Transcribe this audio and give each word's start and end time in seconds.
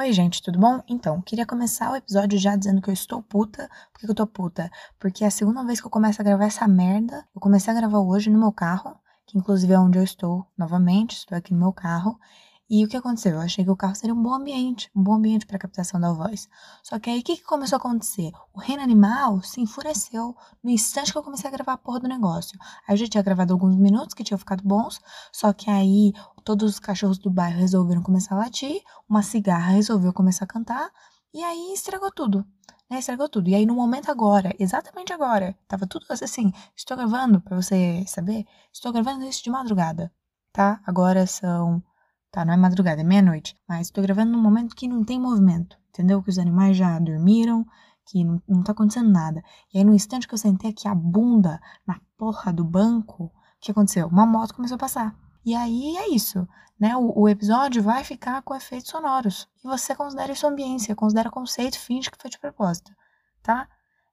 Oi, 0.00 0.14
gente, 0.14 0.42
tudo 0.42 0.58
bom? 0.58 0.82
Então, 0.88 1.20
queria 1.20 1.44
começar 1.44 1.92
o 1.92 1.94
episódio 1.94 2.38
já 2.38 2.56
dizendo 2.56 2.80
que 2.80 2.88
eu 2.88 2.94
estou 2.94 3.22
puta. 3.22 3.68
Por 3.92 4.00
que 4.00 4.10
eu 4.10 4.14
tô 4.14 4.26
puta? 4.26 4.70
Porque 4.98 5.24
é 5.24 5.26
a 5.26 5.30
segunda 5.30 5.62
vez 5.62 5.78
que 5.78 5.86
eu 5.86 5.90
começo 5.90 6.22
a 6.22 6.24
gravar 6.24 6.46
essa 6.46 6.66
merda. 6.66 7.22
Eu 7.34 7.38
comecei 7.38 7.70
a 7.70 7.76
gravar 7.76 7.98
hoje 7.98 8.30
no 8.30 8.38
meu 8.38 8.50
carro, 8.50 8.98
que 9.26 9.36
inclusive 9.36 9.74
é 9.74 9.78
onde 9.78 9.98
eu 9.98 10.02
estou 10.02 10.46
novamente, 10.56 11.18
estou 11.18 11.36
aqui 11.36 11.52
no 11.52 11.60
meu 11.60 11.72
carro. 11.74 12.18
E 12.72 12.84
o 12.84 12.88
que 12.88 12.96
aconteceu? 12.96 13.32
Eu 13.32 13.40
achei 13.40 13.64
que 13.64 13.70
o 13.70 13.76
carro 13.76 13.96
seria 13.96 14.14
um 14.14 14.22
bom 14.22 14.32
ambiente, 14.32 14.88
um 14.94 15.02
bom 15.02 15.14
ambiente 15.14 15.44
para 15.44 15.58
captação 15.58 16.00
da 16.00 16.12
voz. 16.12 16.48
Só 16.84 17.00
que 17.00 17.10
aí 17.10 17.18
o 17.18 17.22
que, 17.24 17.36
que 17.36 17.42
começou 17.42 17.74
a 17.74 17.80
acontecer? 17.80 18.30
O 18.54 18.60
reino 18.60 18.80
animal 18.80 19.42
se 19.42 19.60
enfureceu 19.60 20.36
no 20.62 20.70
instante 20.70 21.10
que 21.10 21.18
eu 21.18 21.22
comecei 21.24 21.48
a 21.48 21.52
gravar 21.52 21.72
a 21.72 21.76
porra 21.76 21.98
do 21.98 22.06
negócio. 22.06 22.56
Aí 22.86 22.94
eu 22.94 22.96
já 22.96 23.08
tinha 23.08 23.24
gravado 23.24 23.52
alguns 23.52 23.74
minutos 23.74 24.14
que 24.14 24.22
tinham 24.22 24.38
ficado 24.38 24.62
bons, 24.62 25.00
só 25.32 25.52
que 25.52 25.68
aí 25.68 26.12
todos 26.44 26.74
os 26.74 26.78
cachorros 26.78 27.18
do 27.18 27.28
bairro 27.28 27.58
resolveram 27.58 28.04
começar 28.04 28.36
a 28.36 28.38
latir, 28.38 28.80
uma 29.08 29.24
cigarra 29.24 29.72
resolveu 29.72 30.12
começar 30.12 30.44
a 30.44 30.48
cantar, 30.48 30.92
e 31.34 31.42
aí 31.42 31.72
estragou 31.74 32.12
tudo. 32.12 32.46
Né, 32.88 33.00
estragou 33.00 33.28
tudo. 33.28 33.48
E 33.50 33.54
aí, 33.56 33.66
no 33.66 33.74
momento 33.74 34.10
agora, 34.12 34.54
exatamente 34.60 35.12
agora, 35.12 35.56
tava 35.66 35.86
tudo 35.88 36.06
assim. 36.10 36.52
Estou 36.76 36.96
gravando, 36.96 37.40
para 37.40 37.60
você 37.60 38.04
saber, 38.06 38.46
estou 38.72 38.92
gravando 38.92 39.24
isso 39.24 39.42
de 39.42 39.50
madrugada, 39.50 40.12
tá? 40.52 40.80
Agora 40.86 41.26
são 41.26 41.82
Tá, 42.30 42.44
não 42.44 42.54
é 42.54 42.56
madrugada, 42.56 43.00
é 43.00 43.04
meia-noite. 43.04 43.56
Mas 43.68 43.90
tô 43.90 44.00
gravando 44.00 44.30
num 44.32 44.40
momento 44.40 44.76
que 44.76 44.86
não 44.86 45.04
tem 45.04 45.18
movimento, 45.18 45.76
entendeu? 45.88 46.22
Que 46.22 46.30
os 46.30 46.38
animais 46.38 46.76
já 46.76 46.98
dormiram, 46.98 47.66
que 48.06 48.24
não, 48.24 48.40
não 48.48 48.62
tá 48.62 48.72
acontecendo 48.72 49.10
nada. 49.10 49.42
E 49.74 49.78
aí, 49.78 49.84
no 49.84 49.94
instante 49.94 50.28
que 50.28 50.34
eu 50.34 50.38
sentei 50.38 50.70
aqui 50.70 50.86
a 50.86 50.94
bunda 50.94 51.60
na 51.86 52.00
porra 52.16 52.52
do 52.52 52.64
banco, 52.64 53.24
o 53.24 53.32
que 53.60 53.72
aconteceu? 53.72 54.06
Uma 54.06 54.26
moto 54.26 54.54
começou 54.54 54.76
a 54.76 54.78
passar. 54.78 55.14
E 55.44 55.54
aí 55.54 55.96
é 55.96 56.14
isso, 56.14 56.46
né? 56.78 56.96
O, 56.96 57.22
o, 57.22 57.28
episódio 57.28 57.82
vai 57.82 58.04
ficar 58.04 58.42
com 58.42 58.54
efeitos 58.54 58.90
sonoros. 58.90 59.48
E 59.64 59.66
você 59.66 59.94
considera 59.94 60.32
isso 60.32 60.46
ambiência, 60.46 60.94
considera 60.94 61.30
conceito, 61.30 61.78
finge 61.80 62.10
que 62.10 62.18
foi 62.20 62.30
de 62.30 62.38
propósito, 62.38 62.92
tá? 63.42 63.68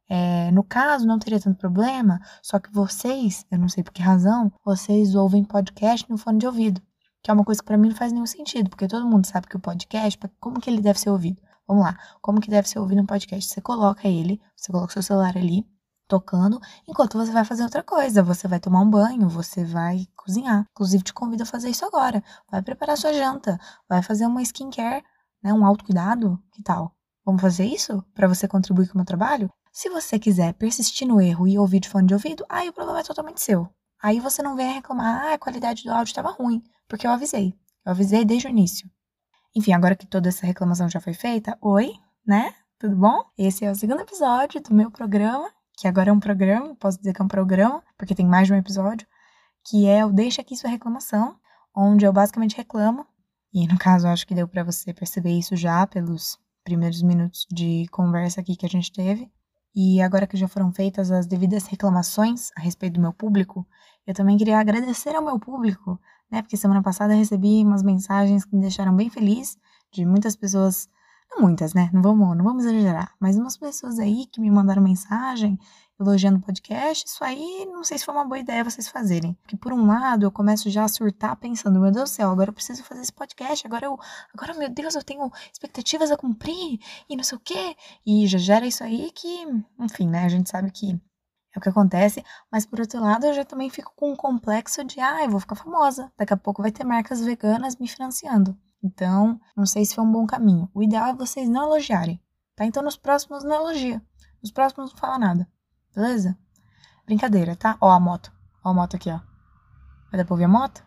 É, 0.10 0.50
no 0.52 0.64
caso, 0.64 1.06
não 1.06 1.20
teria 1.20 1.40
tanto 1.40 1.60
problema, 1.60 2.20
só 2.42 2.60
que 2.60 2.72
vocês, 2.72 3.46
eu 3.52 3.60
não 3.60 3.68
sei 3.68 3.84
por 3.84 3.92
que 3.92 4.02
razão, 4.02 4.52
vocês 4.64 5.16
ouvem 5.16 5.44
podcast 5.44 6.10
no 6.10 6.18
fone 6.18 6.40
de 6.40 6.48
ouvido 6.48 6.82
que 7.22 7.32
é 7.32 7.34
uma 7.34 7.44
coisa 7.44 7.62
que 7.62 7.66
para 7.66 7.78
mim 7.78 7.90
não 7.90 7.96
faz 7.96 8.12
nenhum 8.12 8.26
sentido, 8.26 8.70
porque 8.70 8.88
todo 8.88 9.06
mundo 9.06 9.26
sabe 9.26 9.48
que 9.48 9.58
o 9.58 9.60
podcast, 9.60 10.20
como 10.40 10.60
que 10.60 10.70
ele 10.70 10.82
deve 10.82 11.00
ser 11.00 11.10
ouvido? 11.10 11.42
Vamos 11.68 11.84
lá, 11.84 11.98
como 12.22 12.40
que 12.40 12.50
deve 12.50 12.68
ser 12.70 12.80
ouvido 12.80 13.02
um 13.02 13.06
podcast? 13.06 13.50
Você 13.50 13.62
coloca 13.62 14.08
ele, 14.08 14.42
você 14.56 14.72
coloca 14.72 14.90
o 14.90 14.94
seu 14.94 15.04
celular 15.04 15.36
ali, 15.38 15.66
tocando, 16.08 16.60
enquanto 16.88 17.18
você 17.18 17.32
vai 17.32 17.44
fazer 17.44 17.64
outra 17.64 17.84
coisa. 17.84 18.24
Você 18.24 18.48
vai 18.48 18.60
tomar 18.60 18.82
um 18.82 18.90
banho, 18.90 19.28
você 19.28 19.66
vai 19.66 20.08
cozinhar. 20.16 20.66
Inclusive, 20.72 21.04
te 21.04 21.14
convido 21.14 21.44
a 21.44 21.46
fazer 21.46 21.70
isso 21.70 21.86
agora. 21.86 22.24
Vai 22.50 22.62
preparar 22.62 22.98
sua 22.98 23.14
janta, 23.14 23.60
vai 23.88 24.02
fazer 24.02 24.26
uma 24.26 24.42
skincare, 24.42 25.04
né, 25.44 25.54
um 25.54 25.66
autocuidado, 25.66 26.42
que 26.54 26.64
tal? 26.64 26.96
Vamos 27.26 27.42
fazer 27.42 27.66
isso 27.66 28.04
para 28.14 28.28
você 28.28 28.48
contribuir 28.48 28.88
com 28.88 28.94
o 28.94 28.98
meu 28.98 29.06
trabalho? 29.06 29.52
Se 29.72 29.90
você 29.90 30.18
quiser 30.18 30.54
persistir 30.54 31.08
no 31.08 31.22
erro 31.22 31.48
e 31.48 31.60
ouvir 31.60 31.82
de 31.82 31.90
fone 31.90 32.08
de 32.08 32.14
ouvido, 32.14 32.46
aí 32.50 32.70
o 32.70 32.74
problema 32.74 33.02
é 33.02 33.04
totalmente 33.04 33.42
seu. 33.42 33.70
Aí 34.02 34.20
você 34.20 34.42
não 34.42 34.56
vem 34.56 34.74
reclamar, 34.74 35.26
ah, 35.26 35.34
a 35.34 35.38
qualidade 35.38 35.84
do 35.84 35.92
áudio 35.92 36.12
estava 36.12 36.32
ruim. 36.32 36.64
Porque 36.88 37.06
eu 37.06 37.12
avisei. 37.12 37.54
Eu 37.86 37.92
avisei 37.92 38.24
desde 38.24 38.48
o 38.48 38.50
início. 38.50 38.90
Enfim, 39.56 39.74
agora 39.74 39.96
que 39.96 40.06
toda 40.06 40.30
essa 40.30 40.46
reclamação 40.46 40.90
já 40.90 41.00
foi 41.00 41.14
feita, 41.14 41.58
oi, 41.62 41.94
né? 42.26 42.54
Tudo 42.80 42.96
bom? 42.96 43.24
Esse 43.38 43.66
é 43.66 43.72
o 43.72 43.76
segundo 43.76 44.02
episódio 44.02 44.62
do 44.62 44.74
meu 44.74 44.92
programa, 44.92 45.52
que 45.78 45.88
agora 45.88 46.10
é 46.10 46.14
um 46.14 46.20
programa, 46.20 46.76
posso 46.76 46.98
dizer 47.00 47.14
que 47.14 47.22
é 47.22 47.26
um 47.26 47.28
programa, 47.28 47.84
porque 47.98 48.14
tem 48.14 48.26
mais 48.26 48.48
de 48.48 48.54
um 48.54 48.58
episódio, 48.58 49.08
que 49.66 49.88
é 49.88 50.06
o 50.06 50.12
Deixa 50.12 50.42
Aqui 50.42 50.56
Sua 50.56 50.70
Reclamação, 50.70 51.36
onde 51.76 52.06
eu 52.06 52.14
basicamente 52.14 52.56
reclamo, 52.56 53.06
e 53.54 53.68
no 53.68 53.78
caso 53.78 54.08
acho 54.08 54.28
que 54.28 54.36
deu 54.36 54.48
para 54.48 54.64
você 54.64 54.94
perceber 54.94 55.32
isso 55.32 55.56
já 55.56 55.88
pelos 55.88 56.38
primeiros 56.64 57.02
minutos 57.02 57.48
de 57.52 57.88
conversa 57.92 58.42
aqui 58.42 58.56
que 58.56 58.66
a 58.66 58.70
gente 58.70 58.92
teve. 58.92 59.32
E 59.74 60.02
agora 60.02 60.28
que 60.28 60.38
já 60.38 60.48
foram 60.48 60.72
feitas 60.72 61.12
as 61.12 61.26
devidas 61.26 61.66
reclamações 61.66 62.50
a 62.58 62.62
respeito 62.62 62.96
do 62.96 63.02
meu 63.02 63.14
público, 63.14 63.66
eu 64.08 64.14
também 64.14 64.38
queria 64.38 64.60
agradecer 64.60 65.16
ao 65.16 65.24
meu 65.24 65.38
público 65.38 66.00
né? 66.30 66.42
Porque 66.42 66.58
semana 66.58 66.82
passada 66.82 67.14
recebi 67.14 67.64
umas 67.64 67.84
mensagens 67.84 68.46
que 68.46 68.56
me 68.56 68.62
deixaram 68.62 68.96
bem 68.96 69.10
feliz 69.10 69.58
de 69.92 70.06
muitas 70.06 70.36
pessoas, 70.36 70.90
não 71.32 71.42
muitas, 71.42 71.74
né? 71.74 71.90
Não 71.94 72.02
vamos, 72.02 72.38
não 72.38 72.44
vamos 72.44 72.66
exagerar, 72.66 73.14
mas 73.20 73.38
umas 73.38 73.58
pessoas 73.58 74.00
aí 74.00 74.26
que 74.28 74.42
me 74.42 74.52
mandaram 74.52 74.82
mensagem 74.82 75.58
elogiando 76.00 76.38
o 76.38 76.42
podcast, 76.42 77.08
isso 77.08 77.24
aí 77.24 77.66
não 77.66 77.84
sei 77.84 77.98
se 77.98 78.06
foi 78.06 78.14
uma 78.14 78.24
boa 78.24 78.38
ideia 78.38 78.64
vocês 78.64 78.88
fazerem. 78.88 79.34
Porque 79.42 79.58
por 79.58 79.74
um 79.74 79.88
lado 79.88 80.28
eu 80.28 80.32
começo 80.32 80.70
já 80.70 80.84
a 80.84 80.88
surtar 80.88 81.36
pensando, 81.38 81.80
meu 81.80 81.92
Deus 81.92 82.12
do 82.12 82.14
céu, 82.14 82.30
agora 82.30 82.52
eu 82.52 82.54
preciso 82.54 82.84
fazer 82.84 83.02
esse 83.02 83.14
podcast, 83.14 83.66
agora 83.66 83.88
eu, 83.88 83.98
agora 84.32 84.54
meu 84.54 84.70
Deus, 84.70 84.94
eu 84.94 85.04
tenho 85.04 85.32
expectativas 85.52 86.12
a 86.12 86.18
cumprir 86.18 86.80
e 87.10 87.16
não 87.16 87.24
sei 87.24 87.38
o 87.38 87.42
quê. 87.42 87.76
E 88.06 88.28
já 88.28 88.38
gera 88.38 88.68
isso 88.68 88.84
aí 88.84 89.12
que, 89.12 89.48
enfim, 89.80 90.08
né, 90.08 90.26
a 90.26 90.30
gente 90.30 90.50
sabe 90.50 90.70
que 90.70 91.02
é 91.58 91.60
o 91.60 91.62
que 91.62 91.70
acontece, 91.70 92.24
mas 92.52 92.66
por 92.66 92.80
outro 92.80 93.02
lado 93.02 93.26
eu 93.26 93.34
já 93.34 93.44
também 93.44 93.70
fico 93.70 93.92
com 93.96 94.12
um 94.12 94.16
complexo 94.16 94.84
de, 94.84 95.00
ah, 95.00 95.24
eu 95.24 95.30
vou 95.30 95.40
ficar 95.40 95.56
famosa, 95.56 96.12
daqui 96.18 96.34
a 96.34 96.38
pouco 96.38 96.62
vai 96.62 96.72
ter 96.72 96.84
marcas 96.84 97.22
veganas 97.22 97.76
me 97.76 97.88
financiando. 97.88 98.58
Então, 98.84 99.40
não 99.56 99.66
sei 99.66 99.84
se 99.84 99.96
foi 99.96 100.04
um 100.04 100.12
bom 100.12 100.26
caminho. 100.28 100.70
O 100.74 100.84
ideal 100.84 101.08
é 101.08 101.14
vocês 101.14 101.50
não 101.50 101.64
elogiarem, 101.64 102.22
tá? 102.56 102.64
Então 102.66 102.84
nos 102.84 102.96
próximos 102.96 103.44
não 103.44 103.56
elogia, 103.56 104.02
nos 104.42 104.52
próximos 104.52 104.92
não 104.92 104.98
fala 104.98 105.18
nada, 105.18 105.48
beleza? 105.96 106.38
Brincadeira, 107.06 107.56
tá? 107.56 107.78
Ó 107.82 107.90
a 107.90 108.00
moto, 108.00 108.32
ó 108.64 108.70
a 108.70 108.74
moto 108.74 108.96
aqui, 108.96 109.10
ó. 109.10 109.20
Vai 110.12 110.18
dar 110.20 110.26
pra 110.26 110.34
ouvir 110.34 110.46
a 110.46 110.48
moto? 110.48 110.86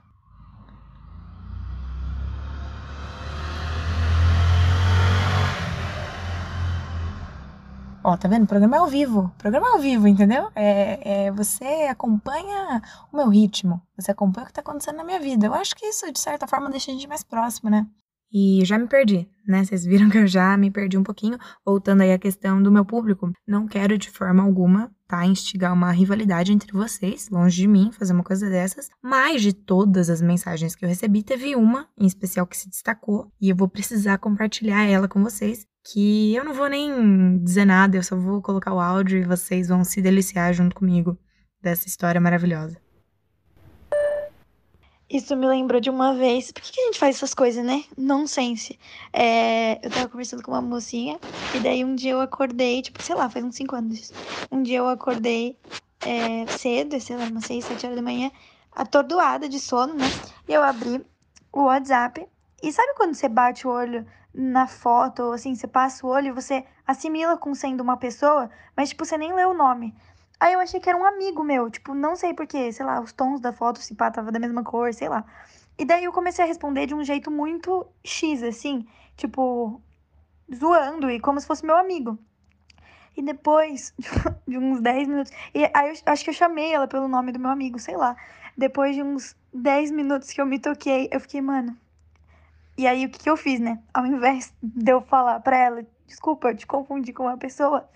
Ó, 8.11 8.17
tá 8.17 8.27
vendo? 8.27 8.43
O 8.43 8.47
programa 8.49 8.77
é 8.77 8.81
ao 8.81 8.89
vivo. 8.89 9.21
O 9.21 9.39
programa 9.39 9.69
é 9.69 9.71
ao 9.71 9.79
vivo, 9.79 10.09
entendeu? 10.09 10.51
É, 10.57 11.27
é, 11.27 11.31
você 11.31 11.87
acompanha 11.89 12.83
o 13.13 13.17
meu 13.17 13.29
ritmo. 13.29 13.81
Você 13.97 14.11
acompanha 14.11 14.45
o 14.45 14.47
que 14.49 14.53
tá 14.53 14.63
acontecendo 14.63 14.97
na 14.97 15.05
minha 15.05 15.21
vida. 15.21 15.47
Eu 15.47 15.55
acho 15.55 15.77
que 15.77 15.87
isso, 15.87 16.11
de 16.11 16.19
certa 16.19 16.45
forma, 16.45 16.69
deixa 16.69 16.91
a 16.91 16.95
gente 16.95 17.07
mais 17.07 17.23
próximo, 17.23 17.71
né? 17.71 17.87
E 18.33 18.65
já 18.65 18.79
me 18.79 18.87
perdi, 18.87 19.29
né? 19.47 19.65
Vocês 19.65 19.85
viram 19.85 20.09
que 20.09 20.19
eu 20.19 20.27
já 20.27 20.57
me 20.57 20.71
perdi 20.71 20.97
um 20.97 21.03
pouquinho. 21.03 21.39
Voltando 21.65 22.03
aí 22.03 22.13
à 22.13 22.19
questão 22.19 22.63
do 22.63 22.71
meu 22.71 22.85
público. 22.85 23.33
Não 23.47 23.67
quero 23.67 23.99
de 23.99 24.11
forma 24.11 24.43
alguma, 24.43 24.91
tá? 25.09 25.27
Instigar 25.27 25.73
uma 25.73 25.91
rivalidade 25.91 26.53
entre 26.53 26.73
vocês, 26.73 27.29
longe 27.29 27.57
de 27.57 27.67
mim, 27.67 27.91
fazer 27.93 28.13
uma 28.13 28.23
coisa 28.23 28.49
dessas. 28.49 28.89
Mas 29.03 29.43
de 29.43 29.53
todas 29.53 30.09
as 30.09 30.23
mensagens 30.23 30.77
que 30.77 30.85
eu 30.85 30.89
recebi, 30.89 31.23
teve 31.23 31.57
uma 31.57 31.89
em 31.99 32.07
especial 32.07 32.47
que 32.47 32.57
se 32.57 32.69
destacou. 32.69 33.33
E 33.41 33.51
eu 33.51 33.57
vou 33.57 33.69
precisar 33.69 34.19
compartilhar 34.19 34.85
ela 34.85 35.09
com 35.09 35.23
vocês 35.23 35.67
que 35.83 36.35
eu 36.35 36.45
não 36.45 36.53
vou 36.53 36.69
nem 36.69 37.43
dizer 37.43 37.65
nada, 37.65 37.97
eu 37.97 38.03
só 38.03 38.15
vou 38.15 38.43
colocar 38.43 38.73
o 38.73 38.81
áudio 38.81 39.19
e 39.19 39.25
vocês 39.25 39.69
vão 39.69 39.83
se 39.83 40.03
deliciar 40.03 40.53
junto 40.53 40.77
comigo 40.77 41.19
dessa 41.63 41.89
história 41.89 42.21
maravilhosa. 42.21 42.79
Isso 45.11 45.35
me 45.35 45.45
lembrou 45.49 45.81
de 45.81 45.91
uma 45.91 46.15
vez. 46.15 46.53
Por 46.53 46.63
que, 46.63 46.71
que 46.71 46.81
a 46.81 46.85
gente 46.85 46.99
faz 47.01 47.17
essas 47.17 47.35
coisas, 47.35 47.65
né? 47.65 47.83
Nonsense. 47.99 48.79
É, 49.13 49.85
eu 49.85 49.91
tava 49.91 50.09
conversando 50.09 50.41
com 50.41 50.53
uma 50.53 50.63
mocinha, 50.63 51.19
e 51.53 51.59
daí 51.59 51.85
um 51.85 51.97
dia 51.97 52.13
eu 52.13 52.21
acordei, 52.21 52.81
tipo, 52.81 53.03
sei 53.03 53.17
lá, 53.17 53.29
faz 53.29 53.45
uns 53.45 53.57
5 53.57 53.75
anos. 53.75 54.13
Um 54.53 54.63
dia 54.63 54.79
eu 54.79 54.89
acordei 54.89 55.59
é, 56.07 56.47
cedo, 56.47 57.01
sei 57.01 57.17
lá, 57.17 57.25
umas 57.25 57.45
6, 57.45 57.65
7 57.65 57.87
horas 57.87 57.97
da 57.97 58.03
manhã, 58.03 58.31
atordoada 58.71 59.49
de 59.49 59.59
sono, 59.59 59.95
né? 59.95 60.07
E 60.49 60.53
eu 60.53 60.63
abri 60.63 61.05
o 61.53 61.65
WhatsApp. 61.65 62.25
E 62.63 62.73
sabe 62.73 62.95
quando 62.95 63.15
você 63.15 63.29
bate 63.29 63.67
o 63.67 63.71
olho 63.71 64.07
na 64.33 64.69
foto, 64.69 65.25
ou 65.25 65.33
assim, 65.33 65.57
você 65.57 65.67
passa 65.67 66.07
o 66.07 66.11
olho 66.11 66.29
e 66.29 66.33
você 66.33 66.65
assimila 66.87 67.37
com 67.37 67.53
sendo 67.53 67.81
uma 67.81 67.97
pessoa, 67.97 68.49
mas, 68.77 68.91
tipo, 68.91 69.05
você 69.05 69.19
nem 69.19 69.35
lê 69.35 69.45
o 69.45 69.55
nome. 69.55 69.93
Aí 70.41 70.55
eu 70.55 70.61
achei 70.61 70.81
que 70.81 70.89
era 70.89 70.99
um 70.99 71.05
amigo 71.05 71.45
meu, 71.45 71.71
tipo, 71.71 71.95
não 71.95 72.17
sei 72.17 72.35
porquê, 72.35 72.73
sei 72.73 72.85
lá, 72.87 73.01
os 73.01 73.13
tons 73.13 73.41
da 73.41 73.53
foto, 73.53 73.79
se 73.81 73.95
pá, 73.95 74.11
tava 74.11 74.33
da 74.33 74.39
mesma 74.39 74.65
cor, 74.65 74.93
sei 74.95 75.09
lá. 75.09 75.25
E 75.79 75.85
daí 75.85 76.05
eu 76.05 76.13
comecei 76.13 76.45
a 76.45 76.49
responder 76.49 76.87
de 76.87 76.95
um 76.95 77.05
jeito 77.05 77.31
muito 77.31 77.87
X, 78.03 78.43
assim, 78.43 78.87
tipo, 79.17 79.81
zoando 80.55 81.11
e 81.11 81.21
como 81.21 81.41
se 81.41 81.47
fosse 81.47 81.65
meu 81.65 81.77
amigo. 81.77 82.19
E 83.17 83.23
depois 83.23 83.95
de 84.49 84.59
uns 84.59 84.81
10 84.81 85.09
minutos. 85.09 85.33
E 85.55 85.65
aí 85.75 85.91
eu 85.91 85.95
acho 86.07 86.25
que 86.25 86.31
eu 86.31 86.35
chamei 86.35 86.73
ela 86.73 86.89
pelo 86.89 87.09
nome 87.09 87.33
do 87.33 87.39
meu 87.39 87.51
amigo, 87.51 87.79
sei 87.79 87.97
lá. 87.97 88.17
Depois 88.57 88.95
de 88.95 89.03
uns 89.03 89.37
10 89.53 89.91
minutos 89.91 90.31
que 90.31 90.41
eu 90.41 90.47
me 90.47 90.59
toquei, 90.59 91.09
eu 91.13 91.21
fiquei, 91.21 91.41
mano, 91.41 91.77
e 92.81 92.87
aí, 92.87 93.05
o 93.05 93.11
que, 93.11 93.19
que 93.19 93.29
eu 93.29 93.37
fiz, 93.37 93.61
né? 93.61 93.79
Ao 93.93 94.07
invés 94.07 94.55
de 94.63 94.91
eu 94.91 95.03
falar 95.03 95.39
pra 95.41 95.55
ela, 95.55 95.87
desculpa, 96.07 96.49
eu 96.49 96.57
te 96.57 96.67
confundi 96.67 97.13
com 97.13 97.25
uma 97.25 97.37
pessoa, 97.37 97.87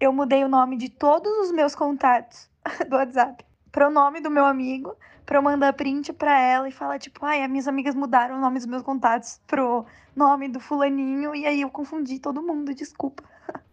eu 0.00 0.12
mudei 0.12 0.44
o 0.44 0.48
nome 0.48 0.76
de 0.76 0.88
todos 0.88 1.30
os 1.46 1.52
meus 1.52 1.74
contatos 1.74 2.50
do 2.88 2.96
WhatsApp 2.96 3.44
pro 3.70 3.90
nome 3.90 4.20
do 4.20 4.30
meu 4.30 4.46
amigo, 4.46 4.96
pra 5.26 5.38
eu 5.38 5.42
mandar 5.42 5.72
print 5.72 6.12
pra 6.12 6.38
ela 6.38 6.68
e 6.68 6.72
falar, 6.72 6.98
tipo, 6.98 7.26
ai, 7.26 7.42
as 7.42 7.50
minhas 7.50 7.66
amigas 7.66 7.94
mudaram 7.94 8.36
o 8.36 8.40
nome 8.40 8.58
dos 8.58 8.66
meus 8.66 8.82
contatos 8.82 9.40
pro 9.48 9.84
nome 10.14 10.48
do 10.48 10.60
fulaninho, 10.60 11.34
e 11.34 11.44
aí 11.44 11.62
eu 11.62 11.70
confundi 11.70 12.20
todo 12.20 12.40
mundo, 12.40 12.72
desculpa. 12.72 13.24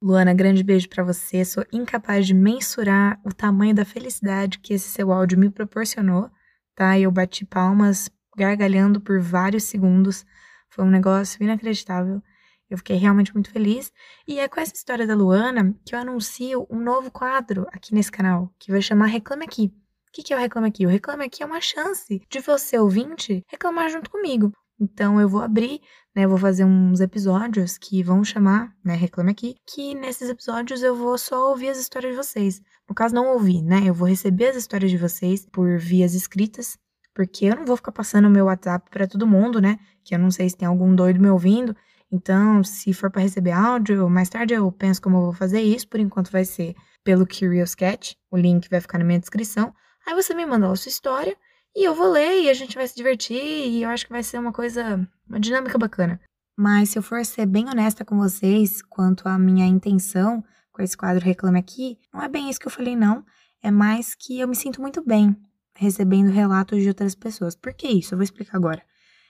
Luana, 0.00 0.32
grande 0.32 0.62
beijo 0.62 0.88
para 0.88 1.02
você. 1.02 1.44
Sou 1.44 1.64
incapaz 1.72 2.24
de 2.24 2.32
mensurar 2.32 3.20
o 3.24 3.34
tamanho 3.34 3.74
da 3.74 3.84
felicidade 3.84 4.60
que 4.60 4.74
esse 4.74 4.88
seu 4.88 5.12
áudio 5.12 5.36
me 5.36 5.50
proporcionou, 5.50 6.30
tá? 6.76 6.96
Eu 6.96 7.10
bati 7.10 7.44
palmas 7.44 8.08
gargalhando 8.36 9.00
por 9.00 9.20
vários 9.20 9.64
segundos, 9.64 10.24
Foi 10.70 10.84
um 10.84 10.90
negócio 10.90 11.42
inacreditável. 11.42 12.22
Eu 12.70 12.76
fiquei 12.78 12.96
realmente 12.96 13.32
muito 13.32 13.50
feliz. 13.50 13.92
E 14.26 14.38
é 14.38 14.48
com 14.48 14.60
essa 14.60 14.74
história 14.74 15.06
da 15.06 15.14
Luana 15.14 15.74
que 15.84 15.94
eu 15.94 15.98
anuncio 15.98 16.66
um 16.70 16.80
novo 16.80 17.10
quadro 17.10 17.66
aqui 17.72 17.94
nesse 17.94 18.12
canal, 18.12 18.52
que 18.58 18.70
vai 18.70 18.82
chamar 18.82 19.06
Reclame 19.06 19.44
Aqui. 19.44 19.72
O 20.08 20.12
que, 20.12 20.22
que 20.22 20.32
é 20.32 20.36
o 20.36 20.40
Reclame 20.40 20.68
Aqui? 20.68 20.86
O 20.86 20.88
Reclame 20.88 21.24
Aqui 21.24 21.42
é 21.42 21.46
uma 21.46 21.60
chance 21.60 22.20
de 22.28 22.40
você, 22.40 22.78
ouvinte, 22.78 23.44
reclamar 23.48 23.88
junto 23.88 24.10
comigo. 24.10 24.52
Então 24.80 25.20
eu 25.20 25.28
vou 25.28 25.42
abrir, 25.42 25.80
né, 26.14 26.24
eu 26.24 26.28
vou 26.28 26.38
fazer 26.38 26.64
uns 26.64 27.00
episódios 27.00 27.76
que 27.76 28.02
vão 28.02 28.22
chamar, 28.22 28.72
né, 28.84 28.94
Reclame 28.94 29.32
Aqui, 29.32 29.56
que 29.66 29.94
nesses 29.94 30.28
episódios 30.28 30.82
eu 30.82 30.94
vou 30.94 31.18
só 31.18 31.50
ouvir 31.50 31.70
as 31.70 31.78
histórias 31.78 32.12
de 32.12 32.16
vocês. 32.16 32.62
No 32.88 32.94
caso, 32.94 33.14
não 33.14 33.32
ouvir, 33.32 33.60
né, 33.60 33.82
eu 33.84 33.94
vou 33.94 34.06
receber 34.06 34.48
as 34.48 34.56
histórias 34.56 34.90
de 34.90 34.96
vocês 34.96 35.44
por 35.46 35.78
vias 35.78 36.14
escritas, 36.14 36.78
porque 37.12 37.46
eu 37.46 37.56
não 37.56 37.66
vou 37.66 37.76
ficar 37.76 37.90
passando 37.90 38.26
o 38.28 38.30
meu 38.30 38.44
WhatsApp 38.44 38.88
para 38.88 39.08
todo 39.08 39.26
mundo, 39.26 39.60
né, 39.60 39.78
que 40.04 40.14
eu 40.14 40.18
não 40.18 40.30
sei 40.30 40.48
se 40.48 40.56
tem 40.56 40.68
algum 40.68 40.94
doido 40.94 41.20
me 41.20 41.28
ouvindo. 41.28 41.74
Então, 42.10 42.64
se 42.64 42.92
for 42.92 43.10
para 43.10 43.22
receber 43.22 43.52
áudio, 43.52 44.08
mais 44.08 44.28
tarde 44.28 44.54
eu 44.54 44.70
penso 44.72 45.00
como 45.02 45.18
eu 45.18 45.22
vou 45.22 45.32
fazer 45.32 45.60
isso, 45.60 45.86
por 45.88 46.00
enquanto 46.00 46.30
vai 46.30 46.44
ser 46.44 46.74
pelo 47.04 47.26
Curious 47.26 47.74
Cat, 47.74 48.16
o 48.30 48.36
link 48.36 48.68
vai 48.68 48.80
ficar 48.80 48.98
na 48.98 49.04
minha 49.04 49.18
descrição. 49.18 49.74
Aí 50.06 50.14
você 50.14 50.34
me 50.34 50.46
manda 50.46 50.70
a 50.70 50.76
sua 50.76 50.88
história 50.88 51.36
e 51.76 51.84
eu 51.84 51.94
vou 51.94 52.10
ler 52.10 52.42
e 52.42 52.50
a 52.50 52.54
gente 52.54 52.74
vai 52.74 52.88
se 52.88 52.96
divertir 52.96 53.36
e 53.36 53.82
eu 53.82 53.90
acho 53.90 54.06
que 54.06 54.12
vai 54.12 54.22
ser 54.22 54.38
uma 54.38 54.52
coisa, 54.52 55.06
uma 55.28 55.38
dinâmica 55.38 55.78
bacana. 55.78 56.20
Mas 56.56 56.90
se 56.90 56.98
eu 56.98 57.02
for 57.02 57.24
ser 57.24 57.46
bem 57.46 57.68
honesta 57.68 58.04
com 58.04 58.16
vocês 58.16 58.82
quanto 58.82 59.28
à 59.28 59.38
minha 59.38 59.66
intenção 59.66 60.42
com 60.72 60.82
esse 60.82 60.96
quadro 60.96 61.24
Reclame 61.24 61.58
Aqui, 61.58 61.98
não 62.12 62.22
é 62.22 62.28
bem 62.28 62.48
isso 62.48 62.58
que 62.58 62.66
eu 62.66 62.72
falei, 62.72 62.96
não. 62.96 63.24
É 63.62 63.70
mais 63.70 64.14
que 64.14 64.40
eu 64.40 64.48
me 64.48 64.56
sinto 64.56 64.80
muito 64.80 65.04
bem 65.04 65.36
recebendo 65.76 66.30
relatos 66.30 66.82
de 66.82 66.88
outras 66.88 67.14
pessoas. 67.14 67.54
Por 67.54 67.72
que 67.72 67.86
isso? 67.86 68.14
Eu 68.14 68.18
vou 68.18 68.24
explicar 68.24 68.56
agora. 68.56 68.82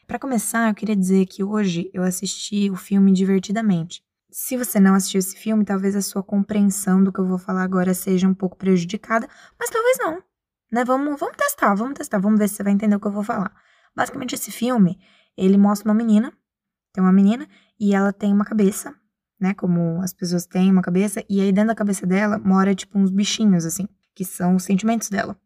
Para 0.08 0.19
começar, 0.19 0.69
eu 0.69 0.75
queria 0.75 0.96
dizer 0.96 1.26
que 1.26 1.44
hoje 1.44 1.88
eu 1.94 2.02
assisti 2.02 2.69
o 2.69 2.75
filme 2.75 3.12
divertidamente. 3.12 4.02
Se 4.28 4.56
você 4.56 4.81
não 4.81 4.94
assistiu 4.94 5.20
esse 5.20 5.37
filme, 5.37 5.64
talvez 5.64 5.94
a 5.94 6.02
sua 6.02 6.25
compreensão 6.25 7.05
do 7.05 7.12
que 7.12 7.20
eu 7.20 7.26
vou 7.26 7.38
falar 7.38 7.62
agora 7.62 7.94
seja 7.94 8.26
um 8.26 8.34
pouco 8.34 8.56
prejudicada, 8.56 9.28
mas 9.56 9.70
talvez 9.70 9.99
não 9.99 10.22
né? 10.70 10.84
Vamos, 10.84 11.19
vamos 11.19 11.37
testar, 11.37 11.75
vamos 11.75 11.94
testar, 11.94 12.19
vamos 12.19 12.38
ver 12.38 12.49
se 12.49 12.56
você 12.56 12.62
vai 12.62 12.72
entender 12.72 12.96
o 12.96 13.00
que 13.00 13.06
eu 13.06 13.12
vou 13.12 13.25
falar. 13.25 13.52
Basicamente, 13.94 14.34
esse 14.34 14.50
filme, 14.50 14.99
ele 15.37 15.56
mostra 15.56 15.88
uma 15.88 15.94
menina, 15.94 16.32
tem 16.93 17.02
uma 17.02 17.12
menina, 17.12 17.49
e 17.78 17.94
ela 17.94 18.12
tem 18.12 18.32
uma 18.32 18.44
cabeça, 18.44 18.94
né? 19.40 19.54
Como 19.54 20.00
as 20.02 20.12
pessoas 20.12 20.46
têm 20.46 20.70
uma 20.70 20.82
cabeça, 20.82 21.25
e 21.28 21.40
aí 21.40 21.52
dentro 21.52 21.69
da 21.69 21.75
cabeça 21.75 22.06
dela 22.06 22.38
mora, 22.38 22.75
tipo, 22.75 22.99
uns 22.99 23.11
bichinhos, 23.11 23.64
assim, 23.64 23.88
que 24.14 24.25
são 24.25 24.56
os 24.56 24.64
sentimentos 24.64 25.08
dela. 25.08 25.37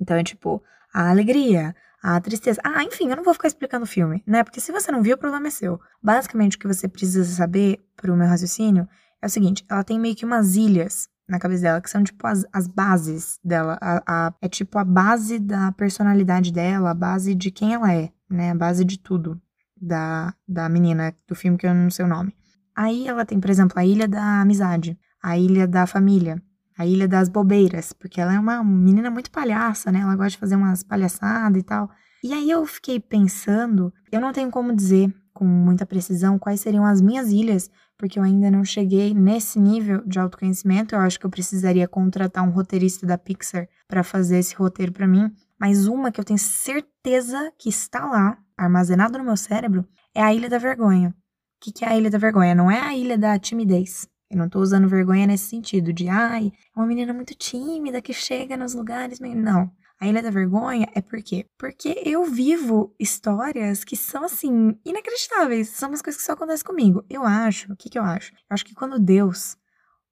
Então 0.00 0.16
é 0.16 0.22
tipo, 0.22 0.62
a 0.92 1.10
alegria, 1.10 1.74
a 2.02 2.20
tristeza. 2.20 2.60
Ah, 2.64 2.84
enfim, 2.84 3.08
eu 3.08 3.16
não 3.16 3.24
vou 3.24 3.34
ficar 3.34 3.48
explicando 3.48 3.84
o 3.84 3.88
filme, 3.88 4.22
né? 4.26 4.44
Porque 4.44 4.60
se 4.60 4.72
você 4.72 4.90
não 4.92 5.02
viu, 5.02 5.16
o 5.16 5.18
problema 5.18 5.48
é 5.48 5.50
seu. 5.50 5.80
Basicamente, 6.02 6.56
o 6.56 6.60
que 6.60 6.66
você 6.66 6.88
precisa 6.88 7.24
saber 7.24 7.84
pro 7.96 8.16
meu 8.16 8.26
raciocínio 8.26 8.88
é 9.20 9.26
o 9.26 9.30
seguinte: 9.30 9.64
ela 9.68 9.84
tem 9.84 9.98
meio 9.98 10.14
que 10.14 10.24
umas 10.24 10.56
ilhas 10.56 11.08
na 11.28 11.38
cabeça 11.38 11.62
dela, 11.62 11.80
que 11.80 11.90
são 11.90 12.02
tipo 12.02 12.26
as, 12.26 12.44
as 12.52 12.66
bases 12.66 13.38
dela. 13.44 13.78
A, 13.80 14.02
a, 14.06 14.34
é 14.40 14.48
tipo 14.48 14.78
a 14.78 14.84
base 14.84 15.38
da 15.38 15.72
personalidade 15.72 16.52
dela, 16.52 16.90
a 16.90 16.94
base 16.94 17.34
de 17.34 17.50
quem 17.50 17.74
ela 17.74 17.92
é, 17.92 18.10
né? 18.30 18.50
A 18.50 18.54
base 18.54 18.84
de 18.84 18.98
tudo 18.98 19.40
da, 19.80 20.34
da 20.46 20.68
menina 20.68 21.14
do 21.26 21.34
filme 21.34 21.58
que 21.58 21.66
eu 21.66 21.74
não 21.74 21.90
sei 21.90 22.04
o 22.04 22.08
nome. 22.08 22.34
Aí 22.74 23.08
ela 23.08 23.24
tem, 23.24 23.40
por 23.40 23.50
exemplo, 23.50 23.78
a 23.78 23.84
ilha 23.84 24.06
da 24.06 24.40
amizade, 24.40 24.98
a 25.22 25.36
ilha 25.36 25.66
da 25.66 25.86
família, 25.86 26.40
a 26.78 26.86
ilha 26.86 27.08
das 27.08 27.28
bobeiras, 27.28 27.92
porque 27.92 28.20
ela 28.20 28.32
é 28.32 28.38
uma 28.38 28.62
menina 28.62 29.10
muito 29.10 29.32
palhaça, 29.32 29.90
né? 29.90 29.98
Ela 29.98 30.14
gosta 30.14 30.30
de 30.30 30.38
fazer 30.38 30.54
umas 30.54 30.84
palhaçadas 30.84 31.60
e 31.60 31.64
tal. 31.64 31.90
E 32.22 32.32
aí 32.32 32.48
eu 32.48 32.64
fiquei 32.64 33.00
pensando, 33.00 33.92
eu 34.12 34.20
não 34.20 34.32
tenho 34.32 34.48
como 34.48 34.74
dizer 34.74 35.12
com 35.34 35.44
muita 35.44 35.84
precisão 35.84 36.38
quais 36.38 36.60
seriam 36.60 36.84
as 36.84 37.00
minhas 37.00 37.30
ilhas, 37.30 37.68
porque 37.96 38.18
eu 38.18 38.22
ainda 38.22 38.48
não 38.48 38.64
cheguei 38.64 39.12
nesse 39.12 39.58
nível 39.58 40.04
de 40.06 40.20
autoconhecimento. 40.20 40.94
Eu 40.94 41.00
acho 41.00 41.18
que 41.18 41.26
eu 41.26 41.30
precisaria 41.30 41.88
contratar 41.88 42.44
um 42.44 42.50
roteirista 42.50 43.04
da 43.04 43.18
Pixar 43.18 43.68
para 43.88 44.04
fazer 44.04 44.38
esse 44.38 44.54
roteiro 44.54 44.92
para 44.92 45.06
mim. 45.06 45.32
Mas 45.58 45.88
uma 45.88 46.12
que 46.12 46.20
eu 46.20 46.24
tenho 46.24 46.38
certeza 46.38 47.52
que 47.58 47.68
está 47.68 48.06
lá, 48.06 48.38
armazenado 48.56 49.18
no 49.18 49.24
meu 49.24 49.36
cérebro, 49.36 49.84
é 50.14 50.22
a 50.22 50.32
Ilha 50.32 50.48
da 50.48 50.58
Vergonha. 50.58 51.08
O 51.10 51.14
que, 51.60 51.72
que 51.72 51.84
é 51.84 51.88
a 51.88 51.96
Ilha 51.96 52.10
da 52.10 52.18
Vergonha? 52.18 52.54
Não 52.54 52.70
é 52.70 52.80
a 52.80 52.94
Ilha 52.96 53.18
da 53.18 53.36
Timidez. 53.36 54.08
Eu 54.30 54.36
não 54.36 54.48
tô 54.48 54.60
usando 54.60 54.88
vergonha 54.88 55.26
nesse 55.26 55.46
sentido, 55.46 55.92
de 55.92 56.08
ai, 56.08 56.52
é 56.54 56.78
uma 56.78 56.86
menina 56.86 57.12
muito 57.14 57.34
tímida 57.34 58.02
que 58.02 58.12
chega 58.12 58.56
nos 58.56 58.74
lugares. 58.74 59.18
Não. 59.20 59.70
A 60.00 60.06
Ilha 60.06 60.22
da 60.22 60.30
Vergonha 60.30 60.88
é 60.94 61.00
por 61.00 61.20
quê? 61.20 61.46
Porque 61.58 62.00
eu 62.04 62.24
vivo 62.24 62.94
histórias 63.00 63.82
que 63.82 63.96
são, 63.96 64.22
assim, 64.22 64.78
inacreditáveis. 64.84 65.70
São 65.70 65.88
umas 65.88 66.00
coisas 66.00 66.20
que 66.20 66.26
só 66.26 66.34
acontecem 66.34 66.64
comigo. 66.64 67.04
Eu 67.10 67.24
acho, 67.24 67.72
o 67.72 67.76
que, 67.76 67.90
que 67.90 67.98
eu 67.98 68.04
acho? 68.04 68.32
Eu 68.32 68.54
acho 68.54 68.64
que 68.64 68.74
quando 68.74 68.96
Deus, 69.00 69.56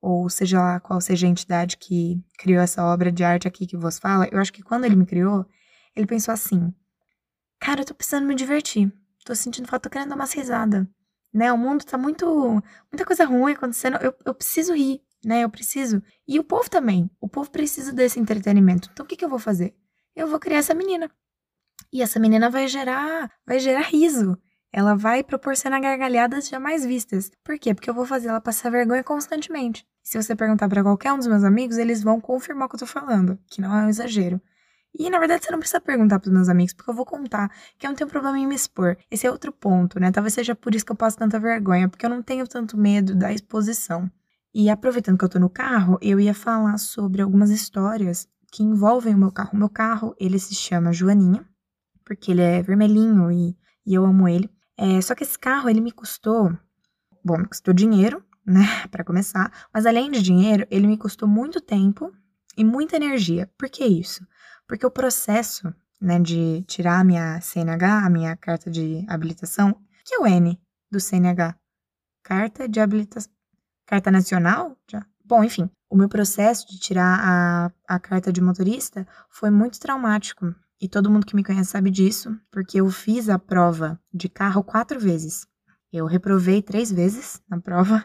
ou 0.01 0.29
seja 0.29 0.59
lá 0.61 0.81
qual 0.81 1.01
seja 1.01 1.29
a 1.29 1.31
entidade 1.31 1.77
que 1.77 2.21
criou 2.37 2.61
essa 2.61 2.85
obra 2.85 3.13
de 3.13 3.23
arte 3.23 3.47
aqui 3.47 3.65
que 3.65 3.77
vos 3.77 3.99
fala, 3.99 4.29
eu 4.33 4.41
acho 4.41 4.53
que 4.53 4.63
quando 4.63 4.87
ele 4.87 4.97
me 4.97 5.07
criou, 5.07 5.47
ele 5.95 6.07
pensou 6.07 6.35
assim: 6.35 6.75
cara, 7.61 7.83
eu 7.83 7.87
tô 7.87 7.95
precisando 7.95 8.27
me 8.27 8.35
divertir. 8.35 8.93
Tô 9.25 9.37
sentindo 9.37 9.69
falta, 9.69 9.89
tô 9.89 9.93
querendo 9.93 10.09
dar 10.09 10.17
uma 10.17 10.25
risada. 10.25 10.89
Né? 11.37 11.53
O 11.53 11.59
mundo 11.59 11.85
tá 11.85 11.99
muito. 11.99 12.27
muita 12.91 13.05
coisa 13.05 13.25
ruim 13.25 13.53
acontecendo. 13.53 13.97
Eu, 13.97 14.15
eu 14.25 14.35
preciso 14.35 14.73
rir 14.75 15.03
né? 15.27 15.43
Eu 15.43 15.51
preciso. 15.51 16.01
E 16.27 16.39
o 16.39 16.45
povo 16.45 16.71
também. 16.71 17.11
O 17.21 17.29
povo 17.29 17.51
precisa 17.51 17.93
desse 17.93 18.21
entretenimento. 18.21 18.89
Então 18.93 19.05
o 19.05 19.09
que, 19.09 19.17
que 19.17 19.25
eu 19.25 19.29
vou 19.29 19.41
fazer? 19.41 19.75
Eu 20.15 20.29
vou 20.29 20.39
criar 20.39 20.59
essa 20.59 20.73
menina. 20.73 21.11
E 21.93 22.01
essa 22.01 22.21
menina 22.21 22.49
vai 22.49 22.69
gerar, 22.69 23.31
vai 23.45 23.59
gerar 23.59 23.83
riso. 23.83 24.39
Ela 24.73 24.95
vai 24.95 25.25
proporcionar 25.25 25.81
gargalhadas 25.81 26.49
jamais 26.49 26.87
vistas. 26.87 27.31
Por 27.43 27.59
quê? 27.59 27.75
Porque 27.75 27.91
eu 27.91 27.95
vou 27.95 28.07
fazer 28.07 28.29
ela 28.29 28.41
passar 28.41 28.71
vergonha 28.71 29.03
constantemente. 29.03 29.85
Se 30.03 30.21
você 30.21 30.37
perguntar 30.37 30.69
para 30.69 30.83
qualquer 30.83 31.13
um 31.13 31.19
dos 31.19 31.27
meus 31.27 31.43
amigos, 31.43 31.77
eles 31.77 32.03
vão 32.03 32.21
confirmar 32.21 32.67
o 32.67 32.69
que 32.69 32.77
eu 32.77 32.81
tô 32.81 32.87
falando, 32.87 33.39
que 33.49 33.61
não 33.61 33.77
é 33.77 33.85
um 33.85 33.89
exagero. 33.89 34.41
E 34.99 35.11
na 35.11 35.19
verdade 35.19 35.45
você 35.45 35.51
não 35.51 35.59
precisa 35.59 35.81
perguntar 35.81 36.19
pros 36.19 36.33
meus 36.33 36.49
amigos, 36.49 36.73
porque 36.73 36.91
eu 36.91 36.95
vou 36.95 37.05
contar 37.05 37.51
que 37.79 37.87
eu 37.87 37.91
não 37.91 37.97
tenho 37.97 38.09
problema 38.09 38.39
em 38.39 38.47
me 38.47 38.55
expor. 38.55 38.97
Esse 39.11 39.27
é 39.27 39.31
outro 39.31 39.53
ponto, 39.53 40.01
né? 40.01 40.11
Talvez 40.11 40.35
seja 40.35 40.55
por 40.55 40.75
isso 40.75 40.87
que 40.87 40.93
eu 40.93 40.97
passo 40.97 41.19
tanta 41.19 41.39
vergonha, 41.39 41.89
porque 41.89 42.07
eu 42.07 42.11
não 42.11 42.23
tenho 42.23 42.47
tanto 42.47 42.77
medo 42.79 43.15
da 43.15 43.33
exposição. 43.33 44.11
E 44.55 44.71
aproveitando 44.71 45.19
que 45.19 45.25
eu 45.25 45.29
tô 45.29 45.39
no 45.39 45.51
carro, 45.51 45.99
eu 46.01 46.19
ia 46.19 46.33
falar 46.33 46.79
sobre 46.79 47.21
algumas 47.21 47.51
histórias 47.51 48.27
que 48.51 48.63
envolvem 48.63 49.15
o 49.15 49.19
meu 49.19 49.31
carro. 49.31 49.51
O 49.53 49.57
meu 49.57 49.69
carro, 49.69 50.15
ele 50.19 50.39
se 50.39 50.55
chama 50.55 50.95
Joaninha, 50.95 51.47
porque 52.03 52.31
ele 52.31 52.41
é 52.41 52.63
vermelhinho 52.63 53.31
e, 53.31 53.55
e 53.85 53.93
eu 53.93 54.03
amo 54.03 54.27
ele. 54.27 54.51
É, 54.79 54.99
só 55.03 55.15
que 55.15 55.25
esse 55.25 55.39
carro, 55.39 55.69
ele 55.69 55.83
me 55.83 55.93
custou, 55.93 56.57
bom, 57.23 57.37
me 57.37 57.47
custou 57.47 57.75
dinheiro, 57.75 58.25
né, 58.47 58.87
para 58.91 59.05
começar, 59.05 59.53
mas 59.75 59.85
além 59.85 60.11
de 60.11 60.23
dinheiro, 60.23 60.67
ele 60.71 60.87
me 60.87 60.97
custou 60.97 61.29
muito 61.29 61.61
tempo 61.61 62.11
e 62.57 62.65
muita 62.65 62.97
energia. 62.97 63.51
Por 63.59 63.69
que 63.69 63.85
isso? 63.85 64.27
Porque 64.67 64.87
o 64.87 64.91
processo, 64.91 65.73
né, 66.01 66.19
de 66.19 66.63
tirar 66.63 67.01
a 67.01 67.05
minha 67.05 67.41
CNH, 67.41 68.05
a 68.05 68.11
minha 68.11 68.37
carta 68.37 68.71
de 68.71 69.05
habilitação, 69.09 69.75
que 70.05 70.15
é 70.15 70.19
o 70.19 70.27
N 70.27 70.61
do 70.91 71.01
CNH? 71.01 71.57
Carta 72.23 72.69
de 72.69 72.81
habilitação 72.81 73.37
carta 73.87 74.11
nacional? 74.11 74.77
Já. 74.91 75.07
Bom, 75.25 75.43
enfim, 75.43 75.71
o 75.89 75.97
meu 75.97 76.09
processo 76.09 76.67
de 76.69 76.79
tirar 76.79 77.21
a, 77.21 77.73
a 77.89 77.99
carta 77.99 78.33
de 78.33 78.41
motorista 78.41 79.07
foi 79.31 79.51
muito 79.51 79.79
traumático. 79.79 80.55
E 80.81 80.89
todo 80.89 81.11
mundo 81.11 81.25
que 81.25 81.35
me 81.35 81.45
conhece 81.45 81.71
sabe 81.71 81.91
disso, 81.91 82.39
porque 82.51 82.81
eu 82.81 82.91
fiz 82.91 83.31
a 83.31 83.39
prova 83.39 83.99
de 84.13 84.29
carro 84.29 84.63
quatro 84.63 85.01
vezes. 85.01 85.47
Eu 85.91 86.05
reprovei 86.05 86.61
três 86.61 86.93
vezes 86.93 87.41
na 87.49 87.59
prova, 87.59 88.05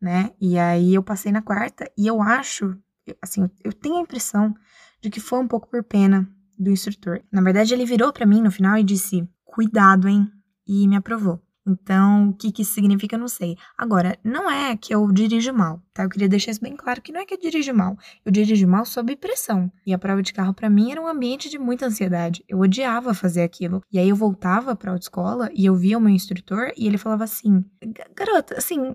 né? 0.00 0.30
E 0.40 0.58
aí 0.58 0.94
eu 0.94 1.02
passei 1.02 1.32
na 1.32 1.42
quarta, 1.42 1.90
e 1.98 2.06
eu 2.06 2.22
acho, 2.22 2.78
assim, 3.20 3.50
eu 3.64 3.72
tenho 3.72 3.96
a 3.96 4.02
impressão 4.02 4.54
de 5.04 5.10
que 5.10 5.20
foi 5.20 5.38
um 5.38 5.46
pouco 5.46 5.68
por 5.68 5.84
pena 5.84 6.26
do 6.58 6.70
instrutor. 6.70 7.20
Na 7.30 7.42
verdade, 7.42 7.74
ele 7.74 7.84
virou 7.84 8.10
para 8.10 8.24
mim 8.24 8.40
no 8.40 8.50
final 8.50 8.78
e 8.78 8.82
disse: 8.82 9.28
Cuidado, 9.44 10.08
hein? 10.08 10.26
E 10.66 10.88
me 10.88 10.96
aprovou. 10.96 11.42
Então, 11.66 12.30
o 12.30 12.34
que, 12.34 12.52
que 12.52 12.62
isso 12.62 12.72
significa, 12.72 13.16
eu 13.16 13.20
não 13.20 13.28
sei. 13.28 13.56
Agora, 13.76 14.18
não 14.22 14.50
é 14.50 14.76
que 14.76 14.94
eu 14.94 15.10
dirijo 15.10 15.52
mal, 15.52 15.82
tá? 15.94 16.02
Eu 16.04 16.10
queria 16.10 16.28
deixar 16.28 16.50
isso 16.50 16.60
bem 16.60 16.76
claro 16.76 17.00
que 17.00 17.10
não 17.10 17.20
é 17.20 17.24
que 17.24 17.34
eu 17.34 17.40
dirijo 17.40 17.72
mal. 17.72 17.96
Eu 18.24 18.32
dirijo 18.32 18.66
mal 18.66 18.84
sob 18.84 19.14
pressão. 19.16 19.70
E 19.86 19.92
a 19.92 19.98
prova 19.98 20.22
de 20.22 20.32
carro 20.32 20.54
para 20.54 20.68
mim 20.68 20.90
era 20.90 21.00
um 21.00 21.06
ambiente 21.06 21.48
de 21.48 21.58
muita 21.58 21.86
ansiedade. 21.86 22.44
Eu 22.48 22.58
odiava 22.60 23.14
fazer 23.14 23.42
aquilo. 23.42 23.82
E 23.90 23.98
aí 23.98 24.08
eu 24.08 24.16
voltava 24.16 24.76
pra 24.76 24.92
autoescola 24.92 25.50
e 25.54 25.64
eu 25.64 25.74
via 25.74 25.98
o 25.98 26.00
meu 26.00 26.10
instrutor 26.10 26.70
e 26.76 26.86
ele 26.86 26.98
falava 26.98 27.24
assim: 27.24 27.64
"Garota, 28.14 28.56
assim, 28.58 28.94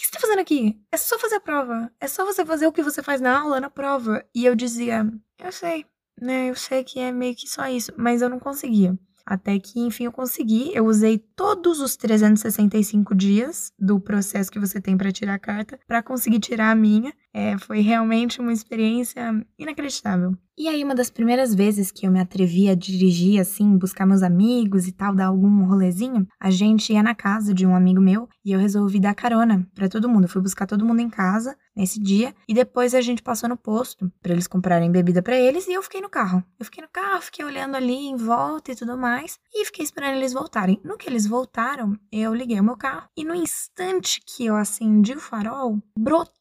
que 0.00 0.06
você 0.06 0.12
tá 0.12 0.20
fazendo 0.20 0.40
aqui? 0.40 0.78
É 0.92 0.96
só 0.96 1.18
fazer 1.18 1.36
a 1.36 1.40
prova. 1.40 1.90
É 2.00 2.08
só 2.08 2.24
você 2.24 2.44
fazer 2.44 2.66
o 2.66 2.72
que 2.72 2.82
você 2.82 3.02
faz 3.02 3.20
na 3.20 3.40
aula, 3.40 3.60
na 3.60 3.70
prova". 3.70 4.24
E 4.34 4.44
eu 4.44 4.54
dizia: 4.54 5.06
"Eu 5.38 5.52
sei, 5.52 5.84
né? 6.20 6.50
Eu 6.50 6.54
sei 6.54 6.84
que 6.84 6.98
é 6.98 7.12
meio 7.12 7.34
que 7.34 7.48
só 7.48 7.66
isso, 7.68 7.92
mas 7.96 8.22
eu 8.22 8.28
não 8.28 8.38
conseguia". 8.38 8.96
Até 9.26 9.58
que, 9.58 9.80
enfim, 9.80 10.04
eu 10.04 10.12
consegui. 10.12 10.70
Eu 10.72 10.86
usei 10.86 11.18
todos 11.18 11.80
os 11.80 11.96
365 11.96 13.12
dias 13.12 13.72
do 13.76 13.98
processo 13.98 14.52
que 14.52 14.60
você 14.60 14.80
tem 14.80 14.96
para 14.96 15.10
tirar 15.10 15.34
a 15.34 15.38
carta 15.38 15.80
para 15.84 16.00
conseguir 16.00 16.38
tirar 16.38 16.70
a 16.70 16.76
minha. 16.76 17.12
É, 17.36 17.58
foi 17.58 17.80
realmente 17.80 18.40
uma 18.40 18.50
experiência 18.50 19.46
inacreditável. 19.58 20.34
E 20.56 20.68
aí, 20.68 20.82
uma 20.82 20.94
das 20.94 21.10
primeiras 21.10 21.54
vezes 21.54 21.90
que 21.90 22.06
eu 22.06 22.10
me 22.10 22.18
atrevi 22.18 22.70
a 22.70 22.74
dirigir, 22.74 23.38
assim, 23.38 23.76
buscar 23.76 24.06
meus 24.06 24.22
amigos 24.22 24.88
e 24.88 24.92
tal, 24.92 25.14
dar 25.14 25.26
algum 25.26 25.66
rolezinho, 25.66 26.26
a 26.40 26.50
gente 26.50 26.94
ia 26.94 27.02
na 27.02 27.14
casa 27.14 27.52
de 27.52 27.66
um 27.66 27.76
amigo 27.76 28.00
meu 28.00 28.26
e 28.42 28.52
eu 28.52 28.58
resolvi 28.58 28.98
dar 28.98 29.14
carona 29.14 29.68
para 29.74 29.86
todo 29.86 30.08
mundo. 30.08 30.24
Eu 30.24 30.30
fui 30.30 30.40
buscar 30.40 30.66
todo 30.66 30.82
mundo 30.82 31.00
em 31.00 31.10
casa 31.10 31.54
nesse 31.76 32.00
dia 32.00 32.34
e 32.48 32.54
depois 32.54 32.94
a 32.94 33.02
gente 33.02 33.22
passou 33.22 33.50
no 33.50 33.56
posto 33.58 34.10
para 34.22 34.32
eles 34.32 34.46
comprarem 34.46 34.90
bebida 34.90 35.22
para 35.22 35.36
eles 35.36 35.68
e 35.68 35.74
eu 35.74 35.82
fiquei 35.82 36.00
no 36.00 36.08
carro. 36.08 36.42
Eu 36.58 36.64
fiquei 36.64 36.82
no 36.82 36.88
carro, 36.88 37.20
fiquei 37.20 37.44
olhando 37.44 37.74
ali 37.74 38.06
em 38.06 38.16
volta 38.16 38.72
e 38.72 38.74
tudo 38.74 38.96
mais 38.96 39.38
e 39.54 39.62
fiquei 39.66 39.84
esperando 39.84 40.16
eles 40.16 40.32
voltarem. 40.32 40.80
No 40.82 40.96
que 40.96 41.06
eles 41.06 41.26
voltaram, 41.26 41.98
eu 42.10 42.34
liguei 42.34 42.58
o 42.58 42.64
meu 42.64 42.78
carro 42.78 43.10
e 43.14 43.26
no 43.26 43.34
instante 43.34 44.22
que 44.24 44.46
eu 44.46 44.56
acendi 44.56 45.12
o 45.12 45.20
farol, 45.20 45.78
brotou 45.98 46.35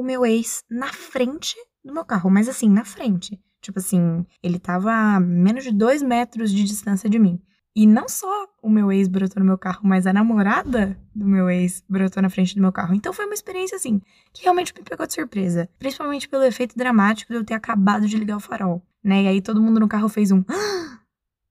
o 0.00 0.02
meu 0.02 0.24
ex 0.24 0.64
na 0.70 0.92
frente 0.92 1.54
do 1.84 1.92
meu 1.92 2.04
carro, 2.04 2.30
mas 2.30 2.48
assim, 2.48 2.68
na 2.68 2.84
frente. 2.84 3.38
Tipo 3.60 3.78
assim, 3.78 4.24
ele 4.42 4.58
tava 4.58 4.90
a 4.90 5.20
menos 5.20 5.64
de 5.64 5.72
dois 5.72 6.02
metros 6.02 6.50
de 6.50 6.64
distância 6.64 7.08
de 7.08 7.18
mim. 7.18 7.40
E 7.76 7.86
não 7.86 8.08
só 8.08 8.48
o 8.62 8.68
meu 8.68 8.90
ex 8.90 9.06
brotou 9.06 9.40
no 9.40 9.46
meu 9.46 9.58
carro, 9.58 9.80
mas 9.84 10.06
a 10.06 10.12
namorada 10.12 10.98
do 11.14 11.26
meu 11.26 11.48
ex 11.48 11.84
brotou 11.88 12.22
na 12.22 12.30
frente 12.30 12.54
do 12.54 12.60
meu 12.60 12.72
carro. 12.72 12.94
Então 12.94 13.12
foi 13.12 13.26
uma 13.26 13.34
experiência, 13.34 13.76
assim, 13.76 14.00
que 14.32 14.42
realmente 14.42 14.74
me 14.76 14.82
pegou 14.82 15.06
de 15.06 15.14
surpresa. 15.14 15.68
Principalmente 15.78 16.28
pelo 16.28 16.42
efeito 16.44 16.76
dramático 16.76 17.32
de 17.32 17.38
eu 17.38 17.44
ter 17.44 17.54
acabado 17.54 18.08
de 18.08 18.16
ligar 18.16 18.36
o 18.36 18.40
farol, 18.40 18.82
né? 19.04 19.24
E 19.24 19.28
aí 19.28 19.40
todo 19.40 19.62
mundo 19.62 19.78
no 19.78 19.88
carro 19.88 20.08
fez 20.08 20.32
um. 20.32 20.42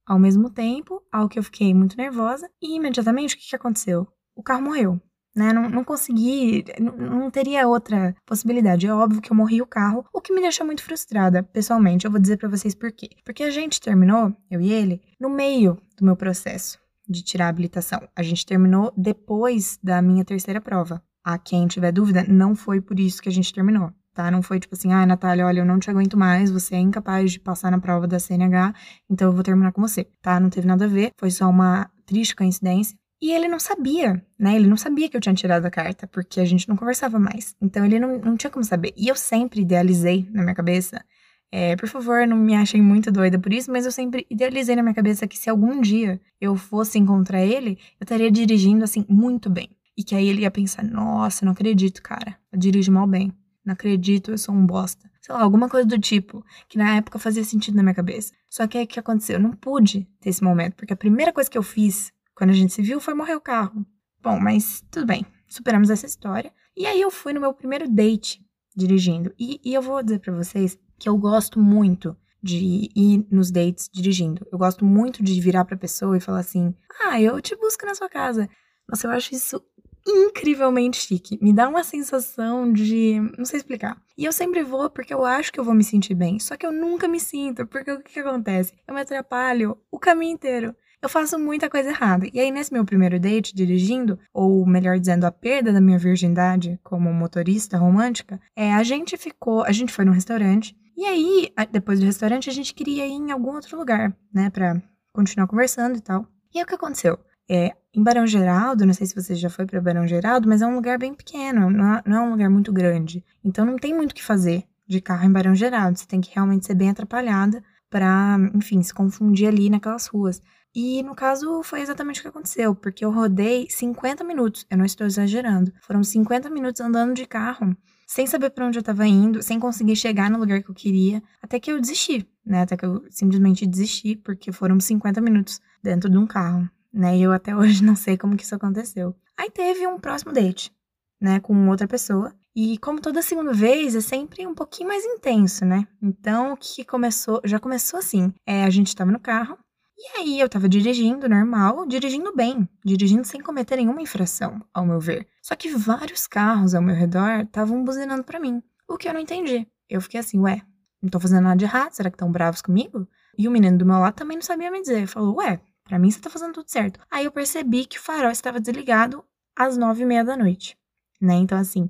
Ao 0.06 0.18
mesmo 0.18 0.50
tempo, 0.50 1.02
ao 1.12 1.30
que 1.30 1.38
eu 1.38 1.44
fiquei 1.44 1.72
muito 1.72 1.96
nervosa. 1.96 2.50
E 2.60 2.76
imediatamente, 2.76 3.36
o 3.36 3.38
que, 3.38 3.48
que 3.48 3.56
aconteceu? 3.56 4.08
O 4.36 4.42
carro 4.42 4.64
morreu 4.64 5.00
né? 5.36 5.54
Não, 5.54 5.70
não 5.70 5.84
consegui, 5.84 6.66
não, 6.80 6.96
não, 6.96 7.32
teria 7.32 7.68
outra 7.68 8.16
possibilidade. 8.26 8.88
É 8.88 8.94
óbvio 8.94 9.22
que 9.22 9.32
eu 9.32 9.36
morri 9.36 9.62
o 9.62 9.68
carro, 9.68 10.06
o 10.14 10.22
que 10.22 10.34
me 10.34 10.42
deixou 10.42 10.66
muito 10.66 10.84
frustrada, 10.84 11.44
pessoalmente. 11.44 12.06
Eu 12.06 12.12
vou 12.12 12.20
dizer 12.20 12.38
para 12.38 12.50
vocês 12.50 12.76
por 12.76 12.92
quê. 12.92 13.10
Porque 13.24 13.44
a 13.44 13.52
gente 13.52 13.80
terminou, 13.80 14.36
eu 14.50 14.62
e 14.62 14.72
ele, 14.72 15.02
no 15.20 15.30
meio 15.30 15.78
do 15.98 16.06
meu 16.06 16.16
processo 16.16 16.80
de 17.08 17.24
tirar 17.24 17.48
a 17.48 17.50
habilitação. 17.50 18.08
A 18.16 18.22
gente 18.22 18.46
terminou 18.46 18.94
depois 18.96 19.80
da 19.82 20.02
minha 20.02 20.24
terceira 20.24 20.62
prova. 20.62 21.02
A 21.24 21.38
quem 21.38 21.68
tiver 21.68 21.92
dúvida, 21.92 22.24
não 22.28 22.56
foi 22.56 22.80
por 22.80 23.00
isso 23.00 23.22
que 23.22 23.30
a 23.30 23.32
gente 23.32 23.52
terminou. 23.52 23.92
Tá? 24.14 24.30
Não 24.30 24.42
foi 24.42 24.60
tipo 24.60 24.76
assim, 24.76 24.92
ah, 24.92 25.06
Natália, 25.06 25.46
olha, 25.46 25.62
eu 25.62 25.66
não 25.66 25.80
te 25.80 25.90
aguento 25.90 26.18
mais, 26.18 26.52
você 26.52 26.76
é 26.76 26.80
incapaz 26.80 27.32
de 27.32 27.40
passar 27.40 27.72
na 27.72 27.80
prova 27.80 28.08
da 28.08 28.20
CNH, 28.20 28.74
então 29.10 29.30
eu 29.30 29.34
vou 29.34 29.44
terminar 29.44 29.72
com 29.72 29.82
você, 29.82 30.04
tá? 30.22 30.40
Não 30.40 30.50
teve 30.50 30.68
nada 30.68 30.86
a 30.86 30.88
ver, 30.88 31.12
foi 31.18 31.32
só 31.32 31.48
uma 31.48 31.90
triste 32.06 32.36
coincidência. 32.36 32.98
E 33.22 33.32
ele 33.34 33.50
não 33.50 33.60
sabia, 33.60 34.24
né? 34.38 34.56
Ele 34.56 34.68
não 34.68 34.78
sabia 34.78 35.10
que 35.10 35.18
eu 35.18 35.22
tinha 35.22 35.36
tirado 35.36 35.66
a 35.66 35.70
carta, 35.70 36.08
porque 36.08 36.40
a 36.40 36.46
gente 36.46 36.70
não 36.70 36.78
conversava 36.78 37.20
mais. 37.20 37.56
Então 37.62 37.86
ele 37.86 38.00
não, 38.00 38.18
não 38.18 38.38
tinha 38.38 38.50
como 38.50 38.64
saber. 38.64 38.94
E 38.96 39.10
eu 39.10 39.16
sempre 39.16 39.62
idealizei 39.62 40.26
na 40.32 40.42
minha 40.42 40.56
cabeça. 40.56 41.04
É, 41.52 41.76
por 41.76 41.90
favor, 41.90 42.26
não 42.28 42.38
me 42.38 42.56
achem 42.56 42.82
muito 42.82 43.12
doida 43.12 43.38
por 43.38 43.52
isso, 43.52 43.72
mas 43.72 43.86
eu 43.86 43.92
sempre 43.92 44.26
idealizei 44.30 44.76
na 44.76 44.84
minha 44.84 44.94
cabeça 44.94 45.28
que 45.28 45.38
se 45.38 45.50
algum 45.50 45.82
dia 45.82 46.22
eu 46.40 46.56
fosse 46.56 46.98
encontrar 46.98 47.42
ele, 47.44 47.78
eu 48.00 48.04
estaria 48.04 48.32
dirigindo 48.32 48.84
assim 48.84 49.06
muito 49.10 49.50
bem. 49.50 49.70
E 49.98 50.04
que 50.04 50.16
aí 50.16 50.30
ele 50.30 50.44
ia 50.44 50.52
pensar: 50.52 50.84
nossa, 50.84 51.44
não 51.44 51.52
acredito, 51.52 52.02
cara. 52.02 52.38
Eu 52.52 52.58
dirijo 52.58 52.92
mal 52.92 53.06
bem. 53.06 53.34
Não 53.66 53.74
acredito, 53.74 54.32
eu 54.32 54.38
sou 54.38 54.56
um 54.56 54.66
bosta. 54.66 55.10
Sei 55.22 55.36
lá, 55.36 55.42
alguma 55.42 55.68
coisa 55.68 55.86
do 55.86 56.00
tipo, 56.00 56.44
que 56.70 56.78
na 56.78 56.96
época 56.96 57.20
fazia 57.20 57.44
sentido 57.44 57.76
na 57.76 57.84
minha 57.84 57.94
cabeça. 57.94 58.34
Só 58.50 58.66
que 58.66 58.78
aí 58.78 58.86
o 58.86 58.88
que 58.88 59.00
aconteceu? 59.00 59.36
Eu 59.36 59.42
não 59.42 59.52
pude 59.52 60.08
ter 60.22 60.30
esse 60.30 60.44
momento, 60.44 60.76
porque 60.76 60.94
a 60.94 60.98
primeira 60.98 61.34
coisa 61.34 61.50
que 61.50 61.58
eu 61.58 61.64
fiz 61.64 62.14
quando 62.40 62.52
a 62.52 62.54
gente 62.54 62.72
se 62.72 62.82
viu, 62.82 63.02
foi 63.02 63.14
morrer 63.14 63.36
o 63.36 63.42
carro. 63.42 63.86
Bom, 64.24 64.40
mas 64.40 64.82
tudo 64.90 65.06
bem, 65.06 65.26
superamos 65.46 65.90
essa 65.90 66.06
história. 66.06 66.54
E 66.76 66.86
aí 66.86 67.02
eu 67.02 67.12
fui 67.12 67.34
no 67.34 67.42
meu 67.42 67.54
primeiro 67.54 67.86
date 67.90 68.42
dirigindo. 68.74 69.34
E, 69.38 69.60
e 69.62 69.74
eu 69.74 69.82
vou 69.82 70.02
dizer 70.02 70.20
para 70.20 70.34
vocês 70.34 70.80
que 70.98 71.10
eu 71.10 71.18
gosto 71.18 71.60
muito 71.60 72.16
de 72.42 72.90
ir 72.96 73.28
nos 73.30 73.52
dates 73.52 73.90
dirigindo. 73.94 74.48
Eu 74.50 74.58
gosto 74.58 74.86
muito 74.86 75.22
de 75.22 75.42
virar 75.42 75.66
pra 75.66 75.76
pessoa 75.76 76.16
e 76.16 76.22
falar 76.22 76.40
assim: 76.40 76.74
ah, 77.02 77.22
eu 77.22 77.42
te 77.42 77.58
busco 77.58 77.86
na 77.86 77.94
sua 77.94 78.08
casa. 78.08 78.50
Nossa, 78.88 79.08
eu 79.08 79.12
acho 79.12 79.36
isso 79.36 79.62
incrivelmente 80.08 80.96
chique. 80.96 81.38
Me 81.42 81.52
dá 81.52 81.68
uma 81.68 81.84
sensação 81.84 82.72
de. 82.72 83.20
não 83.38 83.44
sei 83.44 83.58
explicar. 83.58 84.02
E 84.18 84.24
eu 84.24 84.32
sempre 84.32 84.64
vou 84.64 84.90
porque 84.90 85.14
eu 85.14 85.26
acho 85.26 85.52
que 85.52 85.60
eu 85.60 85.64
vou 85.66 85.76
me 85.76 85.84
sentir 85.84 86.16
bem. 86.16 86.40
Só 86.40 86.56
que 86.56 86.66
eu 86.66 86.72
nunca 86.72 87.06
me 87.06 87.20
sinto, 87.20 87.68
porque 87.68 87.92
o 87.92 88.02
que, 88.02 88.14
que 88.14 88.20
acontece? 88.22 88.72
Eu 88.88 88.94
me 88.94 89.02
atrapalho 89.02 89.78
o 89.92 90.00
caminho 90.00 90.36
inteiro 90.36 90.74
eu 91.02 91.10
faço 91.10 91.40
muita 91.40 91.70
coisa 91.70 91.90
errada. 91.90 92.28
E 92.34 92.40
aí, 92.40 92.52
nesse 92.52 92.74
meu 92.74 92.86
primeiro 92.86 93.20
date 93.20 93.56
dirigindo, 93.56 94.20
ou 94.34 94.66
melhor 94.66 95.00
dizendo, 95.00 95.26
a 95.26 95.32
perda 95.32 95.72
da 95.72 95.82
minha 95.82 95.98
virgindade 95.98 96.80
como 96.84 97.14
motorista 97.14 97.78
romântica, 97.78 98.40
é, 98.56 98.74
a 98.74 98.84
gente 98.84 99.18
ficou. 99.18 99.64
A 99.64 99.72
gente 99.72 99.94
foi 99.94 100.06
num 100.06 100.12
restaurante. 100.12 100.76
E 100.98 101.06
aí, 101.06 101.50
depois 101.72 102.00
do 102.00 102.06
restaurante, 102.06 102.50
a 102.50 102.54
gente 102.54 102.74
queria 102.74 103.08
ir 103.08 103.14
em 103.14 103.32
algum 103.32 103.56
outro 103.56 103.78
lugar, 103.78 104.14
né, 104.34 104.50
pra 104.50 104.82
continuar 105.14 105.48
conversando 105.48 105.98
e 105.98 106.02
tal. 106.02 106.28
E 106.54 106.58
aí, 106.58 106.64
o 106.64 106.68
que 106.68 106.76
aconteceu? 106.76 107.18
É, 107.50 107.74
em 107.96 108.04
Barão 108.04 108.28
Geraldo, 108.28 108.86
não 108.86 108.94
sei 108.94 109.08
se 109.08 109.16
você 109.16 109.34
já 109.34 109.50
foi 109.50 109.66
para 109.66 109.82
Barão 109.82 110.06
Geraldo, 110.06 110.48
mas 110.48 110.62
é 110.62 110.68
um 110.68 110.76
lugar 110.76 111.00
bem 111.00 111.14
pequeno, 111.16 111.70
não 111.72 111.96
é, 111.96 112.04
não 112.06 112.18
é 112.18 112.22
um 112.22 112.32
lugar 112.32 112.50
muito 112.50 112.72
grande. 112.72 113.26
Então 113.44 113.66
não 113.66 113.78
tem 113.78 113.94
muito 113.94 114.12
o 114.12 114.16
que 114.16 114.24
fazer 114.24 114.66
de 114.88 115.02
carro 115.02 115.26
em 115.26 115.32
Barão 115.32 115.56
Geraldo. 115.56 115.98
Você 115.98 116.06
tem 116.06 116.22
que 116.22 116.32
realmente 116.34 116.68
ser 116.68 116.76
bem 116.76 116.90
atrapalhada 116.92 117.64
para, 117.90 118.38
enfim, 118.54 118.84
se 118.84 118.94
confundir 118.94 119.48
ali 119.48 119.70
naquelas 119.70 120.06
ruas. 120.06 120.42
E 120.76 121.02
no 121.04 121.16
caso 121.16 121.64
foi 121.64 121.82
exatamente 121.82 122.20
o 122.20 122.22
que 122.24 122.28
aconteceu, 122.28 122.76
porque 122.76 123.04
eu 123.04 123.12
rodei 123.12 123.68
50 123.70 124.24
minutos, 124.24 124.66
eu 124.70 124.78
não 124.78 124.86
estou 124.86 125.08
exagerando. 125.08 125.74
Foram 125.82 126.04
50 126.04 126.50
minutos 126.50 126.80
andando 126.80 127.14
de 127.14 127.26
carro, 127.26 127.76
sem 128.08 128.28
saber 128.28 128.52
para 128.52 128.66
onde 128.66 128.78
eu 128.78 128.82
estava 128.82 129.06
indo, 129.06 129.42
sem 129.42 129.60
conseguir 129.60 129.96
chegar 129.96 130.30
no 130.30 130.40
lugar 130.40 130.62
que 130.62 130.70
eu 130.70 130.76
queria, 130.76 131.22
até 131.42 131.60
que 131.60 131.72
eu 131.72 131.80
desisti, 131.80 132.28
né? 132.46 132.62
Até 132.62 132.78
que 132.78 132.86
eu 132.86 133.04
simplesmente 133.10 133.66
desisti, 133.66 134.16
porque 134.16 134.52
foram 134.52 134.80
50 134.80 135.20
minutos 135.22 135.60
dentro 135.82 136.10
de 136.10 136.18
um 136.18 136.26
carro, 136.26 136.70
né? 136.94 137.18
E 137.18 137.24
eu 137.24 137.32
até 137.32 137.56
hoje 137.56 137.84
não 137.86 137.96
sei 137.96 138.18
como 138.18 138.36
que 138.36 138.44
isso 138.44 138.56
aconteceu. 138.56 139.16
Aí 139.38 139.50
teve 139.50 139.88
um 139.88 140.00
próximo 140.00 140.34
date, 140.34 140.72
né, 141.20 141.40
com 141.40 141.70
outra 141.70 141.88
pessoa. 141.88 142.34
E 142.56 142.78
como 142.80 143.00
toda 143.00 143.22
segunda 143.22 143.54
vez, 143.54 143.96
é 143.96 144.02
sempre 144.02 144.46
um 144.46 144.54
pouquinho 144.54 144.90
mais 144.90 145.06
intenso, 145.06 145.64
né? 145.64 145.88
Então, 146.02 146.54
o 146.54 146.58
que 146.58 146.84
começou, 146.84 147.40
já 147.46 147.60
começou 147.60 148.00
assim. 148.00 148.34
É, 148.46 148.66
a 148.66 148.70
gente 148.70 148.88
estava 148.88 149.12
no 149.12 149.20
carro, 149.20 149.58
e 150.02 150.18
aí 150.18 150.40
eu 150.40 150.48
tava 150.48 150.70
dirigindo 150.70 151.28
normal, 151.28 151.86
dirigindo 151.86 152.34
bem, 152.34 152.70
dirigindo 152.86 153.26
sem 153.26 153.42
cometer 153.42 153.76
nenhuma 153.76 154.02
infração, 154.02 154.64
ao 154.74 154.86
meu 154.86 154.98
ver. 154.98 155.28
Só 155.42 155.58
que 155.58 155.76
vários 155.76 156.26
carros 156.26 156.74
ao 156.74 156.82
meu 156.82 156.96
redor 156.96 157.42
estavam 157.42 157.84
buzinando 157.84 158.24
para 158.24 158.40
mim, 158.40 158.64
o 158.88 158.96
que 158.96 159.10
eu 159.10 159.14
não 159.14 159.20
entendi. 159.20 159.68
Eu 159.90 160.00
fiquei 160.00 160.22
assim, 160.22 160.40
ué, 160.40 160.62
não 161.02 161.10
tô 161.10 161.20
fazendo 161.20 161.44
nada 161.44 161.58
de 161.58 161.66
errado, 161.66 161.92
será 161.92 162.10
que 162.10 162.16
estão 162.16 162.32
bravos 162.32 162.62
comigo? 162.62 163.06
E 163.38 163.46
o 163.46 163.52
menino 163.52 163.78
do 163.78 163.86
meu 163.86 164.00
lado 164.00 164.14
também 164.14 164.38
não 164.38 164.42
sabia 164.42 164.72
me 164.72 164.80
dizer, 164.80 165.06
falou, 165.06 165.36
ué, 165.36 165.60
pra 165.84 166.00
mim 166.00 166.10
você 166.10 166.22
tá 166.22 166.30
fazendo 166.30 166.54
tudo 166.54 166.70
certo. 166.70 166.98
Aí 167.12 167.26
eu 167.26 167.32
percebi 167.32 167.86
que 167.86 167.98
o 167.98 168.02
farol 168.02 168.32
estava 168.32 168.58
desligado 168.58 169.22
às 169.54 169.76
nove 169.76 170.04
e 170.04 170.06
meia 170.06 170.24
da 170.24 170.38
noite, 170.38 170.78
né? 171.20 171.34
Então 171.34 171.58
assim, 171.58 171.90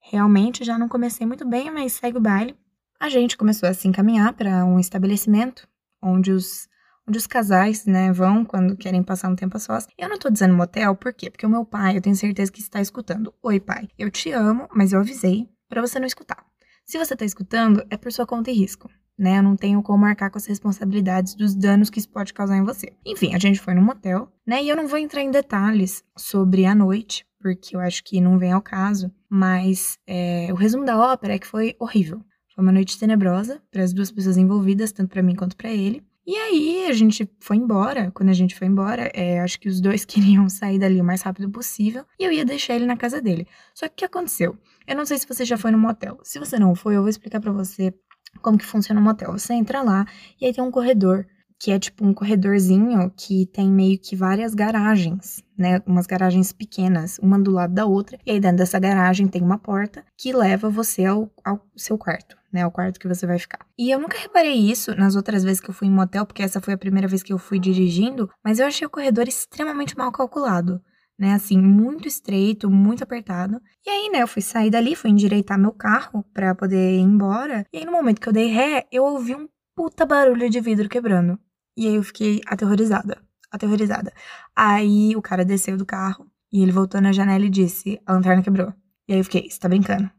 realmente 0.00 0.64
já 0.64 0.78
não 0.78 0.88
comecei 0.88 1.26
muito 1.26 1.46
bem, 1.46 1.70
mas 1.70 1.92
segue 1.92 2.16
o 2.16 2.22
baile. 2.22 2.56
A 2.98 3.10
gente 3.10 3.36
começou 3.36 3.68
a 3.68 3.74
se 3.74 3.86
encaminhar 3.86 4.32
para 4.32 4.64
um 4.64 4.80
estabelecimento 4.80 5.68
onde 6.02 6.32
os 6.32 6.70
onde 7.10 7.18
os 7.18 7.26
casais, 7.26 7.84
né, 7.86 8.12
vão 8.12 8.44
quando 8.44 8.76
querem 8.76 9.02
passar 9.02 9.28
um 9.28 9.34
tempo 9.34 9.56
a 9.56 9.60
sós. 9.60 9.88
Eu 9.98 10.08
não 10.08 10.16
tô 10.16 10.30
dizendo 10.30 10.54
motel, 10.54 10.94
por 10.94 11.12
quê? 11.12 11.28
Porque 11.28 11.44
o 11.44 11.50
meu 11.50 11.64
pai, 11.64 11.96
eu 11.96 12.00
tenho 12.00 12.14
certeza 12.14 12.52
que 12.52 12.60
está 12.60 12.80
escutando. 12.80 13.34
Oi, 13.42 13.58
pai, 13.58 13.88
eu 13.98 14.08
te 14.08 14.30
amo, 14.30 14.68
mas 14.72 14.92
eu 14.92 15.00
avisei 15.00 15.48
para 15.68 15.80
você 15.80 15.98
não 15.98 16.06
escutar. 16.06 16.44
Se 16.86 16.98
você 16.98 17.16
tá 17.16 17.24
escutando, 17.24 17.84
é 17.90 17.96
por 17.96 18.12
sua 18.12 18.24
conta 18.24 18.50
e 18.50 18.54
risco. 18.54 18.88
Né, 19.18 19.38
eu 19.38 19.42
não 19.42 19.54
tenho 19.54 19.82
como 19.82 19.98
marcar 19.98 20.30
com 20.30 20.38
as 20.38 20.46
responsabilidades 20.46 21.34
dos 21.34 21.54
danos 21.54 21.90
que 21.90 21.98
isso 21.98 22.08
pode 22.08 22.32
causar 22.32 22.56
em 22.56 22.64
você. 22.64 22.92
Enfim, 23.04 23.34
a 23.34 23.38
gente 23.38 23.60
foi 23.60 23.74
num 23.74 23.82
motel, 23.82 24.32
né? 24.46 24.62
E 24.62 24.68
eu 24.70 24.76
não 24.76 24.88
vou 24.88 24.98
entrar 24.98 25.20
em 25.20 25.30
detalhes 25.30 26.02
sobre 26.16 26.64
a 26.64 26.74
noite, 26.74 27.26
porque 27.38 27.76
eu 27.76 27.80
acho 27.80 28.02
que 28.02 28.18
não 28.18 28.38
vem 28.38 28.52
ao 28.52 28.62
caso. 28.62 29.12
Mas 29.28 29.98
é, 30.06 30.48
o 30.50 30.54
resumo 30.56 30.86
da 30.86 30.96
ópera 30.96 31.34
é 31.34 31.38
que 31.38 31.46
foi 31.46 31.76
horrível. 31.78 32.24
Foi 32.54 32.64
uma 32.64 32.72
noite 32.72 32.98
tenebrosa 32.98 33.60
para 33.70 33.82
as 33.82 33.92
duas 33.92 34.10
pessoas 34.10 34.38
envolvidas, 34.38 34.90
tanto 34.90 35.10
para 35.10 35.22
mim 35.22 35.34
quanto 35.34 35.54
para 35.54 35.70
ele. 35.70 36.02
E 36.26 36.36
aí 36.36 36.86
a 36.86 36.92
gente 36.92 37.28
foi 37.40 37.56
embora. 37.56 38.10
Quando 38.12 38.28
a 38.28 38.34
gente 38.34 38.54
foi 38.54 38.66
embora, 38.66 39.10
é, 39.14 39.40
acho 39.40 39.58
que 39.58 39.68
os 39.68 39.80
dois 39.80 40.04
queriam 40.06 40.48
sair 40.48 40.78
dali 40.78 41.00
o 41.00 41.04
mais 41.04 41.22
rápido 41.22 41.50
possível 41.50 42.04
e 42.18 42.24
eu 42.24 42.32
ia 42.32 42.44
deixar 42.44 42.74
ele 42.74 42.86
na 42.86 42.96
casa 42.96 43.20
dele. 43.20 43.46
Só 43.74 43.86
que 43.88 43.94
o 43.94 43.96
que 43.96 44.04
aconteceu? 44.04 44.56
Eu 44.86 44.96
não 44.96 45.06
sei 45.06 45.18
se 45.18 45.26
você 45.26 45.44
já 45.44 45.56
foi 45.56 45.70
no 45.70 45.78
motel. 45.78 46.18
Se 46.22 46.38
você 46.38 46.58
não 46.58 46.74
foi, 46.74 46.96
eu 46.96 47.00
vou 47.00 47.08
explicar 47.08 47.40
para 47.40 47.52
você 47.52 47.94
como 48.42 48.58
que 48.58 48.66
funciona 48.66 49.00
o 49.00 49.04
motel. 49.04 49.32
Você 49.32 49.54
entra 49.54 49.82
lá 49.82 50.06
e 50.40 50.46
aí 50.46 50.52
tem 50.52 50.62
um 50.62 50.70
corredor 50.70 51.26
que 51.60 51.70
é 51.70 51.78
tipo 51.78 52.04
um 52.06 52.14
corredorzinho 52.14 53.10
que 53.14 53.44
tem 53.46 53.70
meio 53.70 53.98
que 53.98 54.16
várias 54.16 54.54
garagens, 54.54 55.44
né? 55.58 55.82
Umas 55.86 56.06
garagens 56.06 56.52
pequenas, 56.52 57.18
uma 57.22 57.38
do 57.38 57.50
lado 57.50 57.74
da 57.74 57.84
outra. 57.84 58.18
E 58.24 58.30
aí 58.30 58.40
dentro 58.40 58.56
dessa 58.56 58.78
garagem 58.78 59.28
tem 59.28 59.42
uma 59.42 59.58
porta 59.58 60.02
que 60.16 60.32
leva 60.32 60.70
você 60.70 61.04
ao, 61.04 61.30
ao 61.44 61.60
seu 61.76 61.98
quarto, 61.98 62.34
né? 62.50 62.62
Ao 62.62 62.70
quarto 62.70 62.98
que 62.98 63.06
você 63.06 63.26
vai 63.26 63.38
ficar. 63.38 63.66
E 63.78 63.90
eu 63.90 63.98
nunca 64.00 64.18
reparei 64.18 64.54
isso 64.54 64.94
nas 64.96 65.14
outras 65.16 65.44
vezes 65.44 65.60
que 65.60 65.68
eu 65.68 65.74
fui 65.74 65.86
em 65.86 65.90
motel, 65.90 66.24
porque 66.24 66.42
essa 66.42 66.62
foi 66.62 66.72
a 66.72 66.78
primeira 66.78 67.06
vez 67.06 67.22
que 67.22 67.32
eu 67.32 67.38
fui 67.38 67.58
dirigindo, 67.58 68.30
mas 68.42 68.58
eu 68.58 68.66
achei 68.66 68.86
o 68.86 68.90
corredor 68.90 69.28
extremamente 69.28 69.96
mal 69.98 70.10
calculado. 70.10 70.80
né? 71.18 71.34
Assim, 71.34 71.58
muito 71.58 72.08
estreito, 72.08 72.70
muito 72.70 73.02
apertado. 73.04 73.60
E 73.86 73.90
aí, 73.90 74.08
né, 74.10 74.22
eu 74.22 74.26
fui 74.28 74.40
sair 74.40 74.70
dali, 74.70 74.96
fui 74.96 75.10
endireitar 75.10 75.58
meu 75.58 75.72
carro 75.72 76.24
para 76.32 76.54
poder 76.54 76.96
ir 76.96 77.00
embora. 77.00 77.66
E 77.70 77.78
aí, 77.78 77.84
no 77.84 77.92
momento 77.92 78.18
que 78.20 78.28
eu 78.28 78.32
dei 78.32 78.46
ré, 78.46 78.86
eu 78.90 79.04
ouvi 79.04 79.34
um 79.34 79.46
puta 79.76 80.06
barulho 80.06 80.48
de 80.48 80.60
vidro 80.60 80.88
quebrando. 80.88 81.38
E 81.76 81.86
aí 81.86 81.94
eu 81.94 82.02
fiquei 82.02 82.40
aterrorizada, 82.46 83.18
aterrorizada. 83.50 84.12
Aí 84.54 85.16
o 85.16 85.22
cara 85.22 85.44
desceu 85.44 85.76
do 85.76 85.86
carro 85.86 86.30
e 86.52 86.62
ele 86.62 86.72
voltou 86.72 87.00
na 87.00 87.12
janela 87.12 87.44
e 87.44 87.50
disse: 87.50 88.00
a 88.06 88.12
lanterna 88.12 88.42
quebrou. 88.42 88.72
E 89.08 89.12
aí 89.12 89.20
eu 89.20 89.24
fiquei: 89.24 89.48
você 89.50 89.58
tá 89.58 89.68
brincando? 89.68 90.10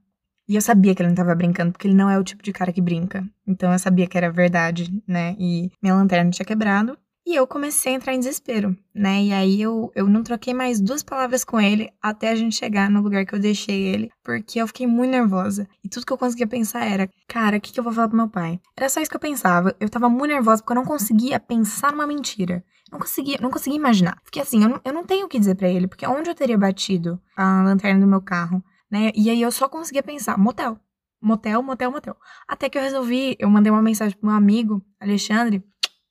E 0.47 0.55
eu 0.55 0.61
sabia 0.61 0.93
que 0.93 1.01
ele 1.01 1.09
não 1.09 1.15
tava 1.15 1.33
brincando, 1.35 1.71
porque 1.71 1.87
ele 1.87 1.95
não 1.95 2.09
é 2.09 2.19
o 2.19 2.23
tipo 2.23 2.43
de 2.43 2.51
cara 2.51 2.73
que 2.73 2.81
brinca. 2.81 3.25
Então 3.47 3.71
eu 3.71 3.79
sabia 3.79 4.07
que 4.07 4.17
era 4.17 4.31
verdade, 4.31 4.91
né? 5.07 5.35
E 5.39 5.71
minha 5.81 5.95
lanterna 5.95 6.29
tinha 6.31 6.45
quebrado. 6.45 6.97
E 7.31 7.35
eu 7.35 7.47
comecei 7.47 7.93
a 7.93 7.95
entrar 7.95 8.13
em 8.13 8.19
desespero, 8.19 8.77
né? 8.93 9.23
E 9.23 9.31
aí 9.31 9.61
eu, 9.61 9.89
eu 9.95 10.05
não 10.05 10.21
troquei 10.21 10.53
mais 10.53 10.81
duas 10.81 11.01
palavras 11.01 11.45
com 11.45 11.61
ele 11.61 11.89
até 12.01 12.29
a 12.29 12.35
gente 12.35 12.57
chegar 12.57 12.89
no 12.89 13.01
lugar 13.01 13.25
que 13.25 13.33
eu 13.33 13.39
deixei 13.39 13.83
ele, 13.83 14.11
porque 14.21 14.61
eu 14.61 14.67
fiquei 14.67 14.85
muito 14.85 15.11
nervosa. 15.11 15.65
E 15.81 15.87
tudo 15.87 16.05
que 16.05 16.11
eu 16.11 16.17
conseguia 16.17 16.45
pensar 16.45 16.83
era, 16.83 17.09
cara, 17.29 17.55
o 17.55 17.61
que, 17.61 17.71
que 17.71 17.79
eu 17.79 17.85
vou 17.85 17.93
falar 17.93 18.09
pro 18.09 18.17
meu 18.17 18.27
pai? 18.27 18.59
Era 18.75 18.89
só 18.89 18.99
isso 18.99 19.09
que 19.09 19.15
eu 19.15 19.21
pensava. 19.21 19.73
Eu 19.79 19.87
tava 19.87 20.09
muito 20.09 20.33
nervosa 20.33 20.61
porque 20.61 20.73
eu 20.73 20.75
não 20.75 20.83
conseguia 20.83 21.39
pensar 21.39 21.93
numa 21.93 22.05
mentira. 22.05 22.65
Não 22.91 22.99
conseguia, 22.99 23.37
não 23.39 23.49
conseguia 23.49 23.79
imaginar. 23.79 24.19
Porque 24.25 24.41
assim, 24.41 24.63
eu 24.63 24.67
não, 24.67 24.81
eu 24.83 24.91
não 24.91 25.05
tenho 25.05 25.25
o 25.25 25.29
que 25.29 25.39
dizer 25.39 25.55
para 25.55 25.69
ele, 25.69 25.87
porque 25.87 26.05
onde 26.05 26.29
eu 26.29 26.35
teria 26.35 26.57
batido 26.57 27.17
a 27.37 27.63
lanterna 27.63 28.01
do 28.01 28.07
meu 28.07 28.21
carro, 28.21 28.61
né? 28.91 29.09
E 29.15 29.29
aí 29.29 29.41
eu 29.41 29.53
só 29.53 29.69
conseguia 29.69 30.03
pensar, 30.03 30.37
motel. 30.37 30.77
Motel, 31.21 31.63
motel, 31.63 31.91
motel. 31.91 32.17
Até 32.45 32.69
que 32.69 32.77
eu 32.77 32.81
resolvi, 32.81 33.37
eu 33.39 33.49
mandei 33.49 33.71
uma 33.71 33.81
mensagem 33.81 34.17
pro 34.17 34.27
meu 34.27 34.35
amigo, 34.35 34.83
Alexandre, 34.99 35.63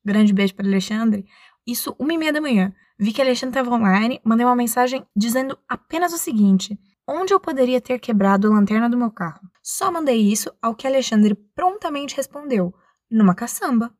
Grande 0.05 0.33
beijo 0.33 0.55
para 0.55 0.67
Alexandre. 0.67 1.27
Isso, 1.67 1.95
uma 1.99 2.13
e 2.13 2.19
meia 2.19 2.33
da 2.33 2.41
manhã. 2.41 2.73
Vi 2.99 3.13
que 3.13 3.23
Alexandre 3.23 3.59
estava 3.59 3.75
online, 3.75 4.21
mandei 4.25 4.45
uma 4.45 4.57
mensagem 4.57 5.07
dizendo 5.17 5.59
apenas 5.69 6.13
o 6.13 6.19
seguinte: 6.19 6.79
onde 7.07 7.33
eu 7.33 7.41
poderia 7.41 7.81
ter 7.81 7.99
quebrado 7.99 8.47
a 8.47 8.51
lanterna 8.51 8.89
do 8.89 8.97
meu 8.97 9.11
carro? 9.11 9.41
Só 9.63 9.91
mandei 9.91 10.21
isso 10.21 10.51
ao 10.61 10.75
que 10.75 10.87
Alexandre 10.87 11.35
prontamente 11.55 12.17
respondeu: 12.17 12.75
numa 13.11 13.35
caçamba. 13.35 13.93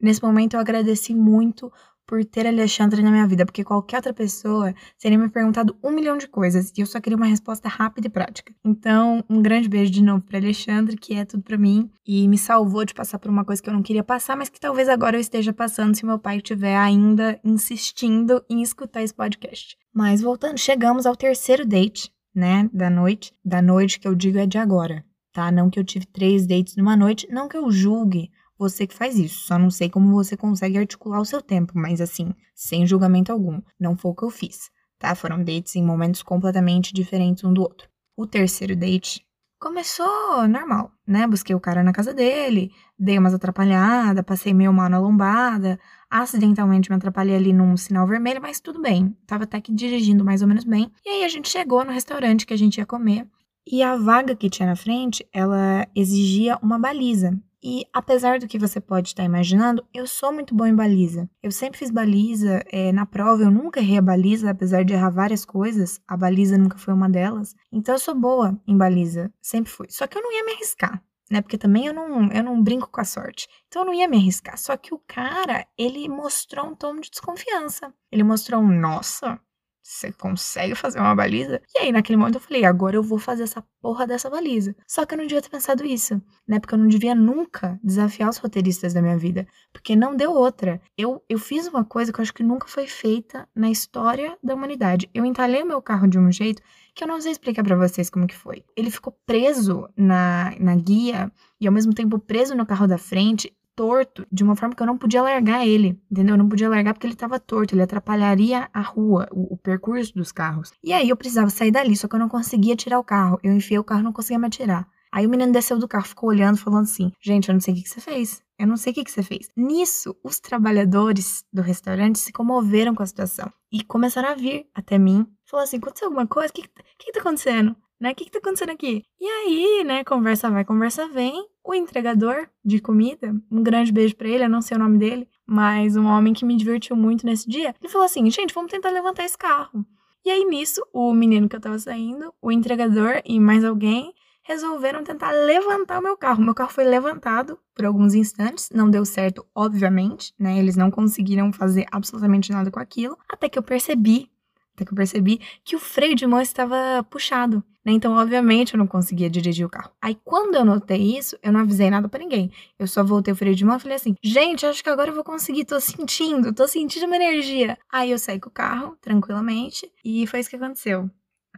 Nesse 0.00 0.22
momento 0.22 0.54
eu 0.54 0.60
agradeci 0.60 1.14
muito 1.14 1.72
por 2.06 2.24
ter 2.24 2.46
Alexandre 2.46 3.02
na 3.02 3.10
minha 3.10 3.26
vida, 3.26 3.44
porque 3.44 3.64
qualquer 3.64 3.96
outra 3.96 4.12
pessoa 4.12 4.74
teria 4.98 5.18
me 5.18 5.28
perguntado 5.28 5.76
um 5.82 5.90
milhão 5.90 6.18
de 6.18 6.28
coisas 6.28 6.72
e 6.76 6.80
eu 6.80 6.86
só 6.86 7.00
queria 7.00 7.16
uma 7.16 7.26
resposta 7.26 7.68
rápida 7.68 8.06
e 8.06 8.10
prática. 8.10 8.54
Então, 8.64 9.24
um 9.28 9.40
grande 9.40 9.68
beijo 9.68 9.90
de 9.90 10.02
novo 10.02 10.22
para 10.22 10.38
Alexandre, 10.38 10.96
que 10.96 11.14
é 11.14 11.24
tudo 11.24 11.42
para 11.42 11.56
mim 11.56 11.90
e 12.06 12.28
me 12.28 12.36
salvou 12.36 12.84
de 12.84 12.94
passar 12.94 13.18
por 13.18 13.30
uma 13.30 13.44
coisa 13.44 13.62
que 13.62 13.68
eu 13.68 13.74
não 13.74 13.82
queria 13.82 14.04
passar, 14.04 14.36
mas 14.36 14.48
que 14.48 14.60
talvez 14.60 14.88
agora 14.88 15.16
eu 15.16 15.20
esteja 15.20 15.52
passando 15.52 15.94
se 15.94 16.04
meu 16.04 16.18
pai 16.18 16.36
estiver 16.38 16.76
ainda 16.76 17.40
insistindo 17.44 18.44
em 18.48 18.62
escutar 18.62 19.02
esse 19.02 19.14
podcast. 19.14 19.76
Mas 19.92 20.20
voltando, 20.20 20.58
chegamos 20.58 21.06
ao 21.06 21.16
terceiro 21.16 21.64
date, 21.64 22.12
né, 22.34 22.68
da 22.72 22.90
noite. 22.90 23.32
Da 23.44 23.62
noite 23.62 23.98
que 23.98 24.08
eu 24.08 24.14
digo 24.14 24.38
é 24.38 24.46
de 24.46 24.58
agora, 24.58 25.04
tá? 25.32 25.50
Não 25.50 25.70
que 25.70 25.78
eu 25.78 25.84
tive 25.84 26.04
três 26.06 26.46
dates 26.46 26.76
numa 26.76 26.96
noite, 26.96 27.28
não 27.30 27.48
que 27.48 27.56
eu 27.56 27.70
julgue 27.70 28.30
você 28.58 28.86
que 28.86 28.94
faz 28.94 29.18
isso. 29.18 29.46
Só 29.46 29.58
não 29.58 29.70
sei 29.70 29.88
como 29.88 30.12
você 30.12 30.36
consegue 30.36 30.78
articular 30.78 31.20
o 31.20 31.24
seu 31.24 31.40
tempo, 31.40 31.72
mas 31.74 32.00
assim, 32.00 32.34
sem 32.54 32.86
julgamento 32.86 33.32
algum. 33.32 33.60
Não 33.78 33.96
foi 33.96 34.12
o 34.12 34.14
que 34.14 34.24
eu 34.24 34.30
fiz, 34.30 34.70
tá? 34.98 35.14
Foram 35.14 35.42
dates 35.42 35.76
em 35.76 35.82
momentos 35.82 36.22
completamente 36.22 36.92
diferentes 36.92 37.44
um 37.44 37.52
do 37.52 37.62
outro. 37.62 37.88
O 38.16 38.26
terceiro 38.26 38.76
date 38.76 39.24
começou 39.58 40.46
normal, 40.46 40.92
né? 41.06 41.26
Busquei 41.26 41.56
o 41.56 41.60
cara 41.60 41.82
na 41.82 41.92
casa 41.92 42.12
dele, 42.12 42.70
dei 42.98 43.18
umas 43.18 43.32
atrapalhadas, 43.32 44.22
passei 44.22 44.52
meio 44.52 44.72
mal 44.72 44.90
na 44.90 44.98
lombada, 44.98 45.80
acidentalmente 46.10 46.90
me 46.90 46.96
atrapalhei 46.96 47.34
ali 47.34 47.52
num 47.52 47.74
sinal 47.76 48.06
vermelho, 48.06 48.42
mas 48.42 48.60
tudo 48.60 48.80
bem. 48.80 49.16
Tava 49.26 49.44
até 49.44 49.60
que 49.60 49.72
dirigindo 49.72 50.24
mais 50.24 50.42
ou 50.42 50.48
menos 50.48 50.64
bem. 50.64 50.92
E 51.04 51.08
aí 51.08 51.24
a 51.24 51.28
gente 51.28 51.48
chegou 51.48 51.84
no 51.84 51.92
restaurante 51.92 52.46
que 52.46 52.52
a 52.52 52.58
gente 52.58 52.76
ia 52.76 52.86
comer. 52.86 53.26
E 53.66 53.82
a 53.82 53.96
vaga 53.96 54.36
que 54.36 54.50
tinha 54.50 54.68
na 54.68 54.76
frente, 54.76 55.26
ela 55.32 55.88
exigia 55.94 56.58
uma 56.62 56.78
baliza. 56.78 57.32
E 57.66 57.86
apesar 57.94 58.38
do 58.38 58.46
que 58.46 58.58
você 58.58 58.78
pode 58.78 59.08
estar 59.08 59.24
imaginando, 59.24 59.82
eu 59.94 60.06
sou 60.06 60.30
muito 60.30 60.54
bom 60.54 60.66
em 60.66 60.76
baliza. 60.76 61.30
Eu 61.42 61.50
sempre 61.50 61.78
fiz 61.78 61.90
baliza 61.90 62.62
é, 62.70 62.92
na 62.92 63.06
prova, 63.06 63.42
eu 63.42 63.50
nunca 63.50 63.80
errei 63.80 63.96
a 63.96 64.02
baliza, 64.02 64.50
apesar 64.50 64.84
de 64.84 64.92
errar 64.92 65.08
várias 65.08 65.46
coisas. 65.46 65.98
A 66.06 66.14
baliza 66.14 66.58
nunca 66.58 66.76
foi 66.76 66.92
uma 66.92 67.08
delas. 67.08 67.56
Então 67.72 67.94
eu 67.94 67.98
sou 67.98 68.14
boa 68.14 68.60
em 68.66 68.76
baliza, 68.76 69.32
sempre 69.40 69.72
fui. 69.72 69.86
Só 69.88 70.06
que 70.06 70.18
eu 70.18 70.22
não 70.22 70.30
ia 70.30 70.44
me 70.44 70.52
arriscar, 70.52 71.02
né? 71.30 71.40
Porque 71.40 71.56
também 71.56 71.86
eu 71.86 71.94
não, 71.94 72.30
eu 72.30 72.44
não 72.44 72.62
brinco 72.62 72.90
com 72.90 73.00
a 73.00 73.04
sorte. 73.04 73.48
Então 73.68 73.80
eu 73.80 73.86
não 73.86 73.94
ia 73.94 74.06
me 74.06 74.18
arriscar. 74.18 74.58
Só 74.58 74.76
que 74.76 74.92
o 74.92 74.98
cara, 74.98 75.66
ele 75.78 76.06
mostrou 76.06 76.66
um 76.66 76.74
tom 76.74 77.00
de 77.00 77.08
desconfiança. 77.08 77.94
Ele 78.12 78.22
mostrou 78.22 78.60
um, 78.60 78.78
nossa, 78.78 79.40
você 79.84 80.10
consegue 80.10 80.74
fazer 80.74 80.98
uma 80.98 81.14
baliza? 81.14 81.60
E 81.74 81.80
aí, 81.80 81.92
naquele 81.92 82.16
momento, 82.16 82.36
eu 82.36 82.40
falei, 82.40 82.64
agora 82.64 82.96
eu 82.96 83.02
vou 83.02 83.18
fazer 83.18 83.42
essa 83.42 83.62
porra 83.82 84.06
dessa 84.06 84.30
baliza. 84.30 84.74
Só 84.86 85.04
que 85.04 85.12
eu 85.12 85.18
não 85.18 85.26
devia 85.26 85.42
ter 85.42 85.50
pensado 85.50 85.84
isso, 85.84 86.20
né? 86.48 86.58
Porque 86.58 86.74
eu 86.74 86.78
não 86.78 86.88
devia 86.88 87.14
nunca 87.14 87.78
desafiar 87.84 88.30
os 88.30 88.38
roteiristas 88.38 88.94
da 88.94 89.02
minha 89.02 89.18
vida. 89.18 89.46
Porque 89.74 89.94
não 89.94 90.16
deu 90.16 90.32
outra. 90.32 90.80
Eu, 90.96 91.22
eu 91.28 91.38
fiz 91.38 91.66
uma 91.66 91.84
coisa 91.84 92.10
que 92.10 92.18
eu 92.18 92.22
acho 92.22 92.32
que 92.32 92.42
nunca 92.42 92.66
foi 92.66 92.86
feita 92.86 93.46
na 93.54 93.70
história 93.70 94.38
da 94.42 94.54
humanidade. 94.54 95.10
Eu 95.12 95.26
entalhei 95.26 95.62
o 95.62 95.66
meu 95.66 95.82
carro 95.82 96.08
de 96.08 96.18
um 96.18 96.32
jeito 96.32 96.62
que 96.94 97.04
eu 97.04 97.08
não 97.08 97.20
sei 97.20 97.32
explicar 97.32 97.62
para 97.62 97.76
vocês 97.76 98.08
como 98.08 98.26
que 98.26 98.36
foi. 98.36 98.64
Ele 98.74 98.90
ficou 98.90 99.14
preso 99.26 99.86
na, 99.94 100.54
na 100.58 100.74
guia 100.76 101.30
e 101.60 101.66
ao 101.66 101.72
mesmo 101.72 101.92
tempo 101.92 102.18
preso 102.18 102.54
no 102.54 102.64
carro 102.64 102.86
da 102.86 102.96
frente 102.96 103.54
torto 103.74 104.26
de 104.30 104.42
uma 104.42 104.56
forma 104.56 104.74
que 104.74 104.82
eu 104.82 104.86
não 104.86 104.98
podia 104.98 105.22
largar 105.22 105.66
ele, 105.66 106.00
entendeu? 106.10 106.34
Eu 106.34 106.38
não 106.38 106.48
podia 106.48 106.68
largar 106.68 106.94
porque 106.94 107.06
ele 107.06 107.14
estava 107.14 107.38
torto, 107.38 107.74
ele 107.74 107.82
atrapalharia 107.82 108.68
a 108.72 108.80
rua, 108.80 109.28
o, 109.32 109.54
o, 109.54 109.56
percurso 109.56 110.14
dos 110.14 110.32
carros. 110.32 110.72
E 110.82 110.92
aí 110.92 111.08
eu 111.08 111.16
precisava 111.16 111.50
sair 111.50 111.70
dali, 111.70 111.96
só 111.96 112.08
que 112.08 112.14
eu 112.14 112.20
não 112.20 112.28
conseguia 112.28 112.76
tirar 112.76 112.98
o 112.98 113.04
carro. 113.04 113.38
Eu 113.42 113.52
enfiei 113.52 113.78
o 113.78 113.84
carro, 113.84 114.02
não 114.02 114.12
conseguia 114.12 114.38
me 114.38 114.46
atirar. 114.46 114.86
Aí 115.14 115.26
o 115.26 115.30
menino 115.30 115.52
desceu 115.52 115.78
do 115.78 115.86
carro, 115.86 116.06
ficou 116.06 116.28
olhando, 116.28 116.58
falando 116.58 116.82
assim: 116.82 117.12
Gente, 117.22 117.48
eu 117.48 117.52
não 117.52 117.60
sei 117.60 117.72
o 117.72 117.76
que, 117.76 117.84
que 117.84 117.88
você 117.90 118.00
fez. 118.00 118.42
Eu 118.58 118.66
não 118.66 118.76
sei 118.76 118.92
o 118.92 118.94
que, 118.94 119.04
que 119.04 119.10
você 119.10 119.22
fez. 119.22 119.48
Nisso, 119.56 120.16
os 120.24 120.40
trabalhadores 120.40 121.44
do 121.52 121.62
restaurante 121.62 122.18
se 122.18 122.32
comoveram 122.32 122.94
com 122.94 123.02
a 123.02 123.06
situação 123.06 123.52
e 123.70 123.84
começaram 123.84 124.28
a 124.28 124.34
vir 124.34 124.66
até 124.74 124.98
mim. 124.98 125.24
Falou 125.44 125.62
assim: 125.62 125.76
aconteceu 125.76 126.08
alguma 126.08 126.26
coisa? 126.26 126.50
O 126.50 126.52
que, 126.52 126.62
que, 126.62 127.06
que 127.06 127.12
tá 127.12 127.20
acontecendo? 127.20 127.76
Né? 128.00 128.12
O 128.12 128.14
que, 128.14 128.24
que 128.24 128.30
tá 128.30 128.38
acontecendo 128.38 128.70
aqui? 128.70 129.02
E 129.20 129.26
aí, 129.26 129.84
né, 129.84 130.04
conversa 130.04 130.50
vai, 130.50 130.64
conversa 130.64 131.08
vem 131.08 131.46
o 131.64 131.74
entregador 131.74 132.48
de 132.64 132.80
comida, 132.80 133.34
um 133.50 133.62
grande 133.62 133.90
beijo 133.90 134.16
para 134.16 134.28
ele, 134.28 134.44
eu 134.44 134.50
não 134.50 134.60
sei 134.60 134.76
o 134.76 134.80
nome 134.80 134.98
dele, 134.98 135.28
mas 135.46 135.96
um 135.96 136.06
homem 136.06 136.34
que 136.34 136.44
me 136.44 136.56
divertiu 136.56 136.94
muito 136.96 137.24
nesse 137.24 137.48
dia, 137.48 137.74
ele 137.80 137.90
falou 137.90 138.04
assim: 138.04 138.28
gente, 138.30 138.52
vamos 138.52 138.70
tentar 138.70 138.90
levantar 138.90 139.24
esse 139.24 139.38
carro. 139.38 139.84
E 140.24 140.30
aí 140.30 140.44
nisso, 140.44 140.82
o 140.92 141.12
menino 141.12 141.48
que 141.48 141.56
eu 141.56 141.60
tava 141.60 141.78
saindo, 141.78 142.32
o 142.40 142.50
entregador 142.50 143.20
e 143.24 143.38
mais 143.38 143.64
alguém 143.64 144.12
resolveram 144.42 145.02
tentar 145.02 145.30
levantar 145.30 145.98
o 145.98 146.02
meu 146.02 146.16
carro. 146.16 146.42
Meu 146.42 146.54
carro 146.54 146.70
foi 146.70 146.84
levantado 146.84 147.58
por 147.74 147.84
alguns 147.84 148.14
instantes, 148.14 148.68
não 148.70 148.90
deu 148.90 149.04
certo, 149.04 149.44
obviamente, 149.54 150.34
né? 150.38 150.58
Eles 150.58 150.76
não 150.76 150.90
conseguiram 150.90 151.52
fazer 151.52 151.86
absolutamente 151.90 152.52
nada 152.52 152.70
com 152.70 152.78
aquilo, 152.78 153.18
até 153.28 153.48
que 153.48 153.58
eu 153.58 153.62
percebi 153.62 154.30
até 154.74 154.84
que 154.84 154.92
eu 154.92 154.96
percebi 154.96 155.40
que 155.64 155.76
o 155.76 155.78
freio 155.78 156.14
de 156.14 156.26
mão 156.26 156.40
estava 156.40 157.04
puxado. 157.08 157.62
Né? 157.84 157.92
Então, 157.92 158.14
obviamente, 158.14 158.74
eu 158.74 158.78
não 158.78 158.86
conseguia 158.86 159.30
dirigir 159.30 159.66
o 159.66 159.70
carro. 159.70 159.92
Aí, 160.00 160.16
quando 160.24 160.56
eu 160.56 160.64
notei 160.64 161.16
isso, 161.16 161.38
eu 161.42 161.52
não 161.52 161.60
avisei 161.60 161.90
nada 161.90 162.08
para 162.08 162.20
ninguém. 162.20 162.50
Eu 162.78 162.86
só 162.86 163.04
voltei 163.04 163.32
o 163.32 163.36
freio 163.36 163.54
de 163.54 163.64
mão 163.64 163.76
e 163.76 163.80
falei 163.80 163.96
assim: 163.96 164.14
gente, 164.22 164.66
acho 164.66 164.82
que 164.82 164.88
agora 164.88 165.10
eu 165.10 165.14
vou 165.14 165.24
conseguir, 165.24 165.64
tô 165.64 165.78
sentindo, 165.80 166.52
tô 166.52 166.66
sentindo 166.66 167.06
uma 167.06 167.16
energia. 167.16 167.78
Aí 167.90 168.10
eu 168.10 168.18
saí 168.18 168.40
com 168.40 168.48
o 168.48 168.52
carro, 168.52 168.96
tranquilamente, 169.00 169.90
e 170.04 170.26
foi 170.26 170.40
isso 170.40 170.50
que 170.50 170.56
aconteceu. 170.56 171.10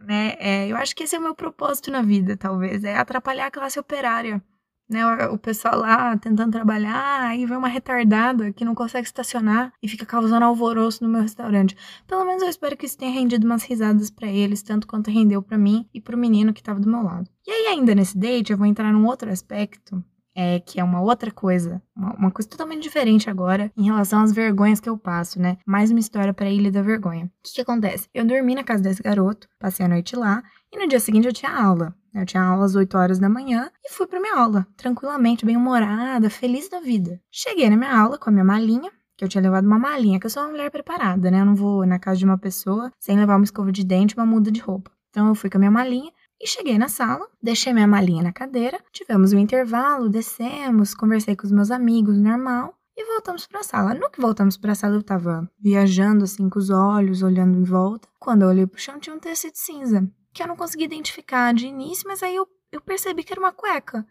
Né? 0.03 0.35
É, 0.39 0.67
eu 0.67 0.77
acho 0.77 0.95
que 0.95 1.03
esse 1.03 1.15
é 1.15 1.19
o 1.19 1.21
meu 1.21 1.33
propósito 1.33 1.89
na 1.89 2.01
vida, 2.03 2.37
talvez, 2.37 2.83
é 2.83 2.95
atrapalhar 2.95 3.47
a 3.47 3.51
classe 3.51 3.79
operária 3.79 4.43
né, 4.89 5.05
o 5.27 5.37
pessoal 5.37 5.79
lá 5.79 6.17
tentando 6.17 6.51
trabalhar, 6.51 7.21
aí 7.21 7.45
vem 7.45 7.57
uma 7.57 7.67
retardada 7.67 8.51
que 8.53 8.65
não 8.65 8.73
consegue 8.73 9.07
estacionar 9.07 9.73
e 9.81 9.87
fica 9.87 10.05
causando 10.05 10.45
alvoroço 10.45 11.03
no 11.03 11.09
meu 11.09 11.21
restaurante. 11.21 11.75
Pelo 12.07 12.25
menos 12.25 12.41
eu 12.41 12.49
espero 12.49 12.77
que 12.77 12.85
isso 12.85 12.97
tenha 12.97 13.11
rendido 13.11 13.45
umas 13.45 13.63
risadas 13.63 14.09
para 14.09 14.27
eles, 14.27 14.61
tanto 14.61 14.87
quanto 14.87 15.11
rendeu 15.11 15.41
para 15.41 15.57
mim 15.57 15.87
e 15.93 15.99
pro 15.99 16.17
menino 16.17 16.53
que 16.53 16.63
tava 16.63 16.79
do 16.79 16.89
meu 16.89 17.01
lado. 17.01 17.29
E 17.45 17.51
aí, 17.51 17.67
ainda 17.67 17.93
nesse 17.95 18.17
date, 18.17 18.51
eu 18.51 18.57
vou 18.57 18.67
entrar 18.67 18.91
num 18.91 19.05
outro 19.05 19.29
aspecto 19.29 20.03
é, 20.39 20.59
que 20.59 20.79
é 20.79 20.83
uma 20.83 21.01
outra 21.01 21.31
coisa, 21.31 21.81
uma, 21.95 22.13
uma, 22.13 22.31
coisa 22.31 22.47
totalmente 22.47 22.83
diferente 22.83 23.27
agora 23.27 23.71
em 23.75 23.85
relação 23.85 24.21
às 24.21 24.31
vergonhas 24.31 24.79
que 24.79 24.87
eu 24.87 24.95
passo, 24.95 25.41
né? 25.41 25.57
Mais 25.65 25.89
uma 25.89 25.99
história 25.99 26.31
para 26.31 26.47
Ilha 26.47 26.71
da 26.71 26.83
Vergonha. 26.83 27.25
O 27.25 27.29
que, 27.41 27.55
que 27.55 27.61
acontece? 27.61 28.07
Eu 28.13 28.23
dormi 28.23 28.53
na 28.53 28.63
casa 28.63 28.83
desse 28.83 29.01
garoto, 29.01 29.49
passei 29.57 29.83
a 29.83 29.89
noite 29.89 30.15
lá, 30.15 30.43
e 30.71 30.77
no 30.77 30.87
dia 30.87 30.99
seguinte 30.99 31.27
eu 31.27 31.33
tinha 31.33 31.51
aula. 31.51 31.95
Eu 32.13 32.25
tinha 32.25 32.43
aula 32.43 32.65
às 32.65 32.75
8 32.75 32.97
horas 32.97 33.19
da 33.19 33.29
manhã 33.29 33.71
e 33.85 33.93
fui 33.93 34.07
para 34.07 34.19
minha 34.19 34.37
aula, 34.37 34.65
tranquilamente, 34.75 35.45
bem 35.45 35.55
humorada, 35.55 36.29
feliz 36.29 36.67
da 36.67 36.79
vida. 36.79 37.21
Cheguei 37.31 37.69
na 37.69 37.77
minha 37.77 37.95
aula 37.95 38.17
com 38.17 38.29
a 38.29 38.33
minha 38.33 38.45
malinha, 38.45 38.91
que 39.15 39.23
eu 39.23 39.29
tinha 39.29 39.41
levado 39.41 39.65
uma 39.65 39.79
malinha, 39.79 40.19
que 40.19 40.25
eu 40.25 40.29
sou 40.29 40.43
uma 40.43 40.49
mulher 40.49 40.71
preparada, 40.71 41.29
né? 41.29 41.41
Eu 41.41 41.45
não 41.45 41.55
vou 41.55 41.85
na 41.85 41.99
casa 41.99 42.17
de 42.17 42.25
uma 42.25 42.37
pessoa 42.37 42.91
sem 42.99 43.15
levar 43.15 43.35
uma 43.35 43.43
escova 43.43 43.71
de 43.71 43.83
dente 43.83 44.13
e 44.13 44.17
uma 44.17 44.25
muda 44.25 44.51
de 44.51 44.59
roupa. 44.59 44.91
Então 45.09 45.27
eu 45.27 45.35
fui 45.35 45.49
com 45.49 45.57
a 45.57 45.59
minha 45.59 45.71
malinha 45.71 46.11
e 46.39 46.47
cheguei 46.47 46.77
na 46.77 46.87
sala, 46.87 47.27
deixei 47.41 47.73
minha 47.73 47.87
malinha 47.87 48.21
na 48.21 48.31
cadeira, 48.31 48.79
tivemos 48.91 49.33
um 49.33 49.39
intervalo, 49.39 50.09
descemos, 50.09 50.93
conversei 50.93 51.35
com 51.35 51.45
os 51.45 51.51
meus 51.51 51.71
amigos, 51.71 52.17
normal. 52.17 52.75
E 52.95 53.05
voltamos 53.05 53.45
para 53.45 53.59
a 53.59 53.63
sala. 53.63 53.93
No 53.93 54.09
que 54.09 54.19
voltamos 54.19 54.57
para 54.57 54.71
a 54.71 54.75
sala, 54.75 54.95
eu 54.95 55.03
tava 55.03 55.47
viajando 55.59 56.23
assim 56.23 56.49
com 56.49 56.57
os 56.57 56.71
olhos, 56.71 57.21
olhando 57.21 57.55
em 57.55 57.63
volta. 57.63 58.07
Quando 58.19 58.41
eu 58.41 58.47
olhei 58.47 58.65
pro 58.65 58.81
chão, 58.81 58.99
tinha 58.99 59.15
um 59.15 59.19
tecido 59.19 59.53
cinza, 59.53 60.09
que 60.37 60.43
eu 60.43 60.47
não 60.47 60.55
consegui 60.55 60.83
identificar 60.83 61.51
de 61.53 61.65
início, 61.65 62.07
mas 62.07 62.21
aí 62.21 62.35
eu, 62.35 62.47
eu 62.71 62.79
percebi 62.79 63.23
que 63.23 63.33
era 63.33 63.41
uma 63.41 63.51
cueca. 63.51 64.05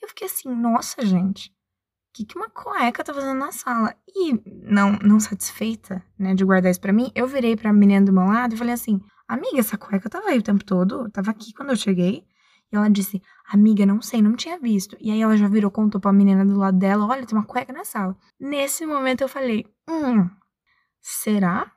Eu 0.00 0.08
fiquei 0.08 0.28
assim, 0.28 0.48
nossa, 0.48 1.04
gente, 1.04 1.48
o 1.48 1.52
que, 2.14 2.24
que 2.24 2.36
uma 2.36 2.48
cueca 2.48 3.02
tá 3.02 3.12
fazendo 3.12 3.38
na 3.38 3.50
sala? 3.50 3.94
E 4.06 4.40
não, 4.46 4.92
não 5.02 5.18
satisfeita, 5.18 6.04
né, 6.16 6.34
de 6.34 6.44
guardar 6.44 6.70
isso 6.70 6.80
pra 6.80 6.92
mim, 6.92 7.10
eu 7.14 7.26
virei 7.26 7.56
pra 7.56 7.72
menina 7.72 8.06
do 8.06 8.12
meu 8.12 8.24
lado 8.24 8.54
e 8.54 8.58
falei 8.58 8.74
assim, 8.74 9.00
amiga, 9.26 9.58
essa 9.58 9.76
cueca 9.76 10.08
tava 10.08 10.28
aí 10.28 10.38
o 10.38 10.42
tempo 10.42 10.64
todo, 10.64 11.10
tava 11.10 11.32
aqui 11.32 11.52
quando 11.52 11.70
eu 11.70 11.76
cheguei. 11.76 12.24
E 12.70 12.76
ela 12.76 12.88
disse, 12.88 13.20
amiga, 13.50 13.84
não 13.84 14.00
sei, 14.00 14.22
não 14.22 14.34
tinha 14.34 14.58
visto. 14.58 14.96
E 15.00 15.10
aí 15.10 15.20
ela 15.20 15.36
já 15.36 15.48
virou, 15.48 15.70
contou 15.70 16.00
pra 16.00 16.12
menina 16.12 16.44
do 16.46 16.56
lado 16.56 16.78
dela, 16.78 17.06
olha, 17.06 17.26
tem 17.26 17.36
uma 17.36 17.44
cueca 17.44 17.72
na 17.72 17.84
sala. 17.84 18.16
Nesse 18.40 18.86
momento 18.86 19.20
eu 19.20 19.28
falei, 19.28 19.66
hum, 19.90 20.30
será? 21.00 21.70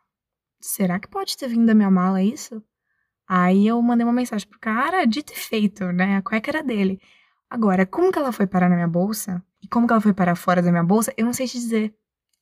Será 0.62 1.00
que 1.00 1.10
pode 1.10 1.36
ter 1.36 1.50
vindo 1.50 1.66
da 1.66 1.74
minha 1.74 1.92
mala 1.92 2.22
isso? 2.22 2.64
Aí 3.28 3.68
eu 3.68 3.82
mandei 3.82 4.06
uma 4.06 4.14
mensagem 4.14 4.48
pro 4.48 4.60
cara, 4.60 5.06
dito 5.06 5.34
e 5.34 5.36
feito, 5.36 5.86
né? 5.92 6.18
A 6.18 6.22
cueca 6.22 6.52
era 6.52 6.64
dele. 6.64 7.00
Agora, 7.50 7.86
como 7.86 8.12
que 8.12 8.20
ela 8.20 8.32
foi 8.32 8.48
parar 8.48 8.70
na 8.70 8.76
minha 8.76 8.88
bolsa? 8.88 9.44
E 9.62 9.68
como 9.68 9.88
que 9.88 9.94
ela 9.94 10.02
foi 10.02 10.14
parar 10.14 10.36
fora 10.36 10.62
da 10.62 10.72
minha 10.72 10.84
bolsa? 10.84 11.14
Eu 11.18 11.26
não 11.26 11.34
sei 11.34 11.48
te 11.48 11.60
dizer. 11.60 11.94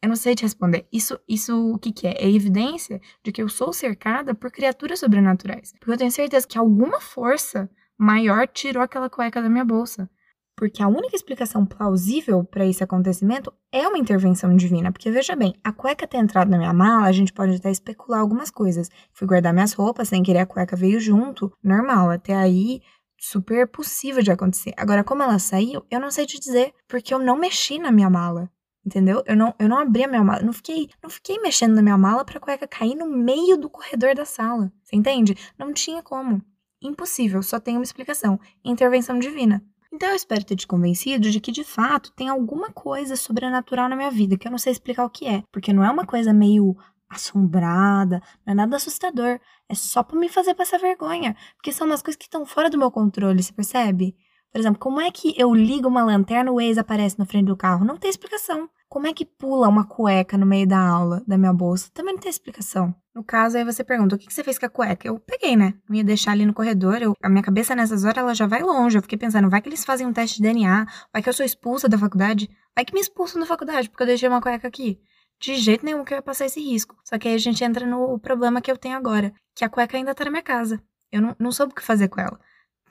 Eu 0.01 0.09
não 0.09 0.15
sei 0.17 0.35
te 0.35 0.43
responder. 0.43 0.85
Isso, 0.91 1.17
isso 1.27 1.73
o 1.73 1.79
que, 1.79 1.93
que 1.93 2.07
é? 2.07 2.13
É 2.25 2.29
evidência 2.29 3.01
de 3.23 3.31
que 3.31 3.41
eu 3.41 3.47
sou 3.47 3.71
cercada 3.71 4.35
por 4.35 4.51
criaturas 4.51 4.99
sobrenaturais. 4.99 5.73
Porque 5.79 5.91
eu 5.91 5.97
tenho 5.97 6.11
certeza 6.11 6.45
que 6.47 6.57
alguma 6.57 6.99
força 6.99 7.69
maior 7.97 8.47
tirou 8.47 8.83
aquela 8.83 9.09
cueca 9.09 9.41
da 9.41 9.49
minha 9.49 9.63
bolsa. 9.63 10.09
Porque 10.55 10.83
a 10.83 10.87
única 10.87 11.15
explicação 11.15 11.65
plausível 11.65 12.43
para 12.43 12.65
esse 12.65 12.83
acontecimento 12.83 13.51
é 13.71 13.87
uma 13.87 13.97
intervenção 13.97 14.55
divina. 14.55 14.91
Porque 14.91 15.09
veja 15.09 15.35
bem, 15.35 15.55
a 15.63 15.71
cueca 15.71 16.07
ter 16.07 16.17
entrado 16.17 16.49
na 16.49 16.57
minha 16.57 16.73
mala, 16.73 17.07
a 17.07 17.11
gente 17.11 17.33
pode 17.33 17.55
até 17.55 17.71
especular 17.71 18.19
algumas 18.19 18.51
coisas. 18.51 18.89
Fui 19.13 19.27
guardar 19.27 19.53
minhas 19.53 19.73
roupas, 19.73 20.09
sem 20.09 20.21
querer 20.21 20.39
a 20.39 20.45
cueca 20.45 20.75
veio 20.75 20.99
junto, 20.99 21.51
normal. 21.63 22.11
Até 22.11 22.35
aí, 22.35 22.81
super 23.19 23.67
possível 23.67 24.21
de 24.21 24.31
acontecer. 24.31 24.73
Agora, 24.77 25.03
como 25.03 25.23
ela 25.23 25.39
saiu, 25.39 25.83
eu 25.89 25.99
não 25.99 26.11
sei 26.11 26.25
te 26.25 26.39
dizer, 26.39 26.73
porque 26.87 27.13
eu 27.13 27.19
não 27.19 27.37
mexi 27.37 27.79
na 27.79 27.91
minha 27.91 28.09
mala. 28.09 28.49
Entendeu? 28.85 29.23
Eu 29.25 29.35
não, 29.37 29.55
eu 29.57 29.69
não 29.69 29.79
abri 29.79 30.03
a 30.03 30.07
minha 30.09 30.23
mala, 30.23 30.41
não 30.41 30.51
fiquei, 30.51 30.89
não 31.01 31.09
fiquei 31.09 31.39
mexendo 31.39 31.73
na 31.73 31.81
minha 31.81 31.97
mala 31.97 32.25
pra 32.25 32.39
cueca 32.39 32.67
cair 32.67 32.95
no 32.95 33.07
meio 33.07 33.55
do 33.55 33.69
corredor 33.69 34.13
da 34.13 34.25
sala. 34.25 34.71
Você 34.83 34.97
entende? 34.97 35.35
Não 35.57 35.71
tinha 35.71 36.03
como. 36.03 36.43
Impossível, 36.81 37.41
só 37.41 37.61
tem 37.61 37.77
uma 37.77 37.83
explicação: 37.83 38.37
intervenção 38.63 39.17
divina. 39.17 39.63
Então 39.93 40.09
eu 40.09 40.15
espero 40.15 40.43
ter 40.43 40.55
te 40.55 40.65
convencido 40.65 41.29
de 41.29 41.39
que 41.39 41.51
de 41.51 41.63
fato 41.63 42.11
tem 42.13 42.27
alguma 42.27 42.71
coisa 42.71 43.15
sobrenatural 43.15 43.87
na 43.87 43.95
minha 43.95 44.09
vida 44.09 44.35
que 44.35 44.47
eu 44.47 44.51
não 44.51 44.57
sei 44.57 44.71
explicar 44.71 45.05
o 45.05 45.09
que 45.09 45.27
é, 45.27 45.43
porque 45.51 45.71
não 45.71 45.83
é 45.83 45.91
uma 45.91 46.03
coisa 46.03 46.33
meio 46.33 46.75
assombrada, 47.07 48.19
não 48.43 48.53
é 48.53 48.55
nada 48.55 48.75
assustador, 48.75 49.39
é 49.69 49.75
só 49.75 50.01
para 50.01 50.17
me 50.19 50.27
fazer 50.27 50.55
passar 50.55 50.79
vergonha, 50.79 51.35
porque 51.55 51.71
são 51.71 51.85
umas 51.85 52.01
coisas 52.01 52.17
que 52.17 52.25
estão 52.25 52.43
fora 52.43 52.71
do 52.71 52.77
meu 52.77 52.89
controle, 52.89 53.43
você 53.43 53.53
percebe? 53.53 54.15
Por 54.53 54.59
exemplo, 54.59 54.79
como 54.79 55.01
é 55.01 55.09
que 55.09 55.33
eu 55.35 55.51
ligo 55.51 55.87
uma 55.87 56.03
lanterna 56.03 56.51
e 56.51 56.53
o 56.53 56.57
Waze 56.57 56.79
aparece 56.79 57.17
na 57.17 57.25
frente 57.25 57.47
do 57.47 57.57
carro? 57.57 57.83
Não 57.83 57.97
tem 57.97 58.07
explicação. 58.07 58.69
Como 58.87 59.07
é 59.07 59.13
que 59.13 59.25
pula 59.25 59.67
uma 59.67 59.83
cueca 59.83 60.37
no 60.37 60.45
meio 60.45 60.67
da 60.67 60.77
aula 60.77 61.23
da 61.25 61.39
minha 61.39 61.51
bolsa? 61.51 61.89
Também 61.91 62.13
não 62.13 62.21
tem 62.21 62.29
explicação. 62.29 62.93
No 63.15 63.23
caso, 63.23 63.57
aí 63.57 63.65
você 63.65 63.83
pergunta, 63.83 64.15
o 64.15 64.19
que 64.19 64.31
você 64.31 64.43
fez 64.43 64.59
com 64.59 64.67
a 64.67 64.69
cueca? 64.69 65.07
Eu 65.07 65.17
peguei, 65.17 65.55
né? 65.55 65.73
Não 65.89 65.95
ia 65.95 66.03
deixar 66.03 66.33
ali 66.33 66.45
no 66.45 66.53
corredor. 66.53 67.01
Eu, 67.01 67.15
a 67.23 67.29
minha 67.29 67.41
cabeça 67.41 67.75
nessas 67.75 68.03
horas, 68.03 68.19
ela 68.19 68.35
já 68.35 68.45
vai 68.45 68.61
longe. 68.61 68.95
Eu 68.95 69.01
fiquei 69.01 69.17
pensando, 69.17 69.49
vai 69.49 69.59
que 69.59 69.69
eles 69.69 69.83
fazem 69.83 70.05
um 70.05 70.13
teste 70.13 70.37
de 70.37 70.43
DNA? 70.43 70.85
Vai 71.11 71.23
que 71.23 71.29
eu 71.29 71.33
sou 71.33 71.43
expulsa 71.43 71.89
da 71.89 71.97
faculdade? 71.97 72.47
Vai 72.75 72.85
que 72.85 72.93
me 72.93 73.01
expulsam 73.01 73.41
da 73.41 73.47
faculdade 73.47 73.89
porque 73.89 74.03
eu 74.03 74.07
deixei 74.07 74.29
uma 74.29 74.39
cueca 74.39 74.67
aqui? 74.67 74.99
De 75.41 75.55
jeito 75.55 75.83
nenhum 75.83 76.05
que 76.05 76.13
eu 76.13 76.17
ia 76.17 76.21
passar 76.21 76.45
esse 76.45 76.61
risco. 76.61 76.95
Só 77.03 77.17
que 77.17 77.27
aí 77.27 77.33
a 77.33 77.39
gente 77.39 77.63
entra 77.63 77.87
no 77.87 78.19
problema 78.19 78.61
que 78.61 78.69
eu 78.69 78.77
tenho 78.77 78.95
agora, 78.95 79.33
que 79.55 79.65
a 79.65 79.69
cueca 79.69 79.97
ainda 79.97 80.13
tá 80.13 80.25
na 80.25 80.29
minha 80.29 80.43
casa. 80.43 80.79
Eu 81.11 81.19
não, 81.19 81.35
não 81.39 81.51
soube 81.51 81.71
o 81.71 81.75
que 81.75 81.81
fazer 81.81 82.09
com 82.09 82.21
ela. 82.21 82.39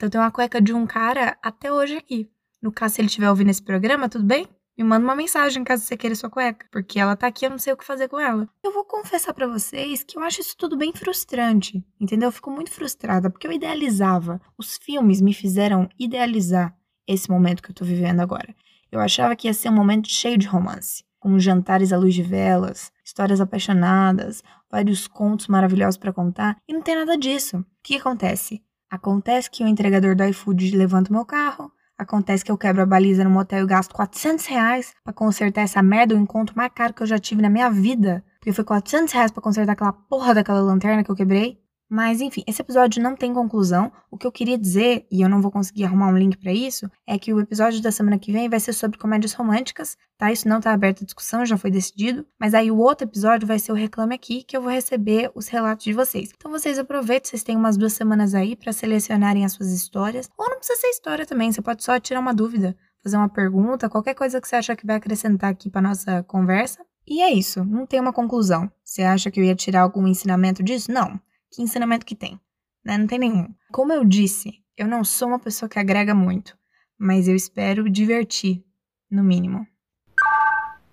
Então 0.03 0.09
tenho 0.09 0.23
uma 0.25 0.31
cueca 0.31 0.59
de 0.59 0.73
um 0.73 0.85
cara 0.85 1.37
até 1.41 1.71
hoje 1.71 1.95
aqui. 1.95 2.29
No 2.61 2.73
caso, 2.73 2.95
se 2.95 2.99
ele 2.99 3.07
estiver 3.07 3.29
ouvindo 3.29 3.51
esse 3.51 3.63
programa, 3.63 4.09
tudo 4.09 4.25
bem? 4.25 4.45
Me 4.77 4.83
manda 4.83 5.01
uma 5.01 5.15
mensagem 5.15 5.63
caso 5.63 5.85
você 5.85 5.95
queira 5.95 6.13
sua 6.13 6.29
cueca, 6.29 6.67
porque 6.69 6.99
ela 6.99 7.15
tá 7.15 7.27
aqui, 7.27 7.45
eu 7.45 7.49
não 7.49 7.57
sei 7.57 7.71
o 7.71 7.77
que 7.77 7.85
fazer 7.85 8.09
com 8.09 8.19
ela. 8.19 8.49
Eu 8.61 8.73
vou 8.73 8.83
confessar 8.83 9.33
para 9.33 9.47
vocês 9.47 10.03
que 10.03 10.17
eu 10.17 10.21
acho 10.21 10.41
isso 10.41 10.57
tudo 10.57 10.75
bem 10.75 10.91
frustrante, 10.91 11.81
entendeu? 12.01 12.27
Eu 12.27 12.33
fico 12.33 12.51
muito 12.51 12.69
frustrada 12.69 13.29
porque 13.29 13.47
eu 13.47 13.51
idealizava. 13.53 14.41
Os 14.57 14.75
filmes 14.75 15.21
me 15.21 15.33
fizeram 15.33 15.87
idealizar 15.97 16.75
esse 17.07 17.29
momento 17.29 17.63
que 17.63 17.71
eu 17.71 17.75
tô 17.75 17.85
vivendo 17.85 18.19
agora. 18.19 18.53
Eu 18.91 18.99
achava 18.99 19.37
que 19.37 19.47
ia 19.47 19.53
ser 19.53 19.69
um 19.69 19.73
momento 19.73 20.09
cheio 20.09 20.37
de 20.37 20.47
romance, 20.47 21.05
com 21.17 21.39
jantares 21.39 21.93
à 21.93 21.97
luz 21.97 22.13
de 22.13 22.23
velas, 22.23 22.91
histórias 23.05 23.39
apaixonadas, 23.39 24.43
vários 24.69 25.07
contos 25.07 25.47
maravilhosos 25.47 25.97
para 25.97 26.11
contar, 26.11 26.57
e 26.67 26.73
não 26.73 26.81
tem 26.81 26.93
nada 26.93 27.17
disso. 27.17 27.59
O 27.59 27.65
que 27.81 27.95
acontece? 27.95 28.61
Acontece 28.93 29.49
que 29.49 29.63
o 29.63 29.67
entregador 29.67 30.15
do 30.15 30.23
iFood 30.23 30.77
levanta 30.77 31.09
o 31.09 31.13
meu 31.13 31.25
carro, 31.25 31.71
Acontece 31.97 32.43
que 32.43 32.51
eu 32.51 32.57
quebro 32.57 32.81
a 32.81 32.85
baliza 32.85 33.23
no 33.23 33.29
motel 33.29 33.63
e 33.63 33.67
gasto 33.67 33.93
400 33.93 34.45
reais 34.47 34.93
pra 35.03 35.13
consertar 35.13 35.61
essa 35.61 35.81
merda, 35.81 36.15
o 36.15 36.17
encontro 36.17 36.55
mais 36.57 36.71
caro 36.73 36.93
que 36.93 37.03
eu 37.03 37.07
já 37.07 37.19
tive 37.19 37.41
na 37.41 37.49
minha 37.49 37.69
vida. 37.69 38.23
Porque 38.39 38.51
foi 38.51 38.63
400 38.63 39.13
reais 39.13 39.31
pra 39.31 39.41
consertar 39.41 39.73
aquela 39.73 39.93
porra 39.93 40.33
daquela 40.33 40.59
lanterna 40.59 41.03
que 41.03 41.11
eu 41.11 41.15
quebrei. 41.15 41.62
Mas 41.93 42.21
enfim, 42.21 42.43
esse 42.47 42.59
episódio 42.59 43.03
não 43.03 43.15
tem 43.15 43.31
conclusão. 43.35 43.91
O 44.09 44.17
que 44.17 44.25
eu 44.25 44.31
queria 44.31 44.57
dizer, 44.57 45.05
e 45.11 45.21
eu 45.21 45.29
não 45.29 45.39
vou 45.39 45.51
conseguir 45.51 45.83
arrumar 45.83 46.07
um 46.07 46.17
link 46.17 46.35
para 46.37 46.51
isso, 46.51 46.89
é 47.05 47.19
que 47.19 47.31
o 47.31 47.39
episódio 47.39 47.83
da 47.83 47.91
semana 47.91 48.17
que 48.17 48.31
vem 48.31 48.49
vai 48.49 48.59
ser 48.59 48.73
sobre 48.73 48.97
comédias 48.97 49.33
românticas, 49.33 49.95
tá? 50.17 50.31
Isso 50.31 50.49
não 50.49 50.59
tá 50.59 50.73
aberto 50.73 51.03
à 51.03 51.05
discussão, 51.05 51.45
já 51.45 51.55
foi 51.55 51.69
decidido. 51.69 52.25
Mas 52.39 52.55
aí 52.55 52.71
o 52.71 52.79
outro 52.79 53.05
episódio 53.05 53.47
vai 53.47 53.59
ser 53.59 53.71
o 53.73 53.75
Reclame 53.75 54.15
Aqui, 54.15 54.41
que 54.41 54.57
eu 54.57 54.61
vou 54.63 54.71
receber 54.71 55.29
os 55.35 55.47
relatos 55.47 55.83
de 55.83 55.93
vocês. 55.93 56.31
Então 56.35 56.49
vocês 56.49 56.79
aproveitem, 56.79 57.29
vocês 57.29 57.43
têm 57.43 57.55
umas 57.55 57.77
duas 57.77 57.93
semanas 57.93 58.33
aí 58.33 58.55
para 58.55 58.73
selecionarem 58.73 59.45
as 59.45 59.51
suas 59.51 59.71
histórias. 59.71 60.27
Ou 60.35 60.49
não 60.49 60.57
precisa 60.57 60.81
ser 60.81 60.87
história 60.87 61.27
também, 61.27 61.51
você 61.51 61.61
pode 61.61 61.83
só 61.83 61.99
tirar 61.99 62.21
uma 62.21 62.33
dúvida, 62.33 62.75
fazer 63.03 63.17
uma 63.17 63.29
pergunta, 63.29 63.87
qualquer 63.87 64.15
coisa 64.15 64.41
que 64.41 64.47
você 64.47 64.55
acha 64.55 64.75
que 64.75 64.87
vai 64.87 64.95
acrescentar 64.95 65.51
aqui 65.51 65.69
para 65.69 65.79
nossa 65.79 66.23
conversa. 66.23 66.83
E 67.05 67.21
é 67.21 67.31
isso, 67.31 67.63
não 67.63 67.85
tem 67.85 67.99
uma 67.99 68.11
conclusão. 68.11 68.67
Você 68.83 69.03
acha 69.03 69.29
que 69.29 69.39
eu 69.39 69.43
ia 69.43 69.53
tirar 69.53 69.81
algum 69.81 70.07
ensinamento 70.07 70.63
disso? 70.63 70.91
Não 70.91 71.21
que 71.53 71.61
ensinamento 71.61 72.05
que 72.05 72.15
tem? 72.15 72.39
Né? 72.83 72.97
Não 72.97 73.05
tem 73.05 73.19
nenhum. 73.19 73.53
Como 73.71 73.93
eu 73.93 74.03
disse, 74.03 74.63
eu 74.75 74.87
não 74.87 75.03
sou 75.03 75.27
uma 75.27 75.39
pessoa 75.39 75.69
que 75.69 75.77
agrega 75.77 76.15
muito, 76.15 76.57
mas 76.97 77.27
eu 77.27 77.35
espero 77.35 77.89
divertir, 77.89 78.65
no 79.09 79.23
mínimo. 79.23 79.67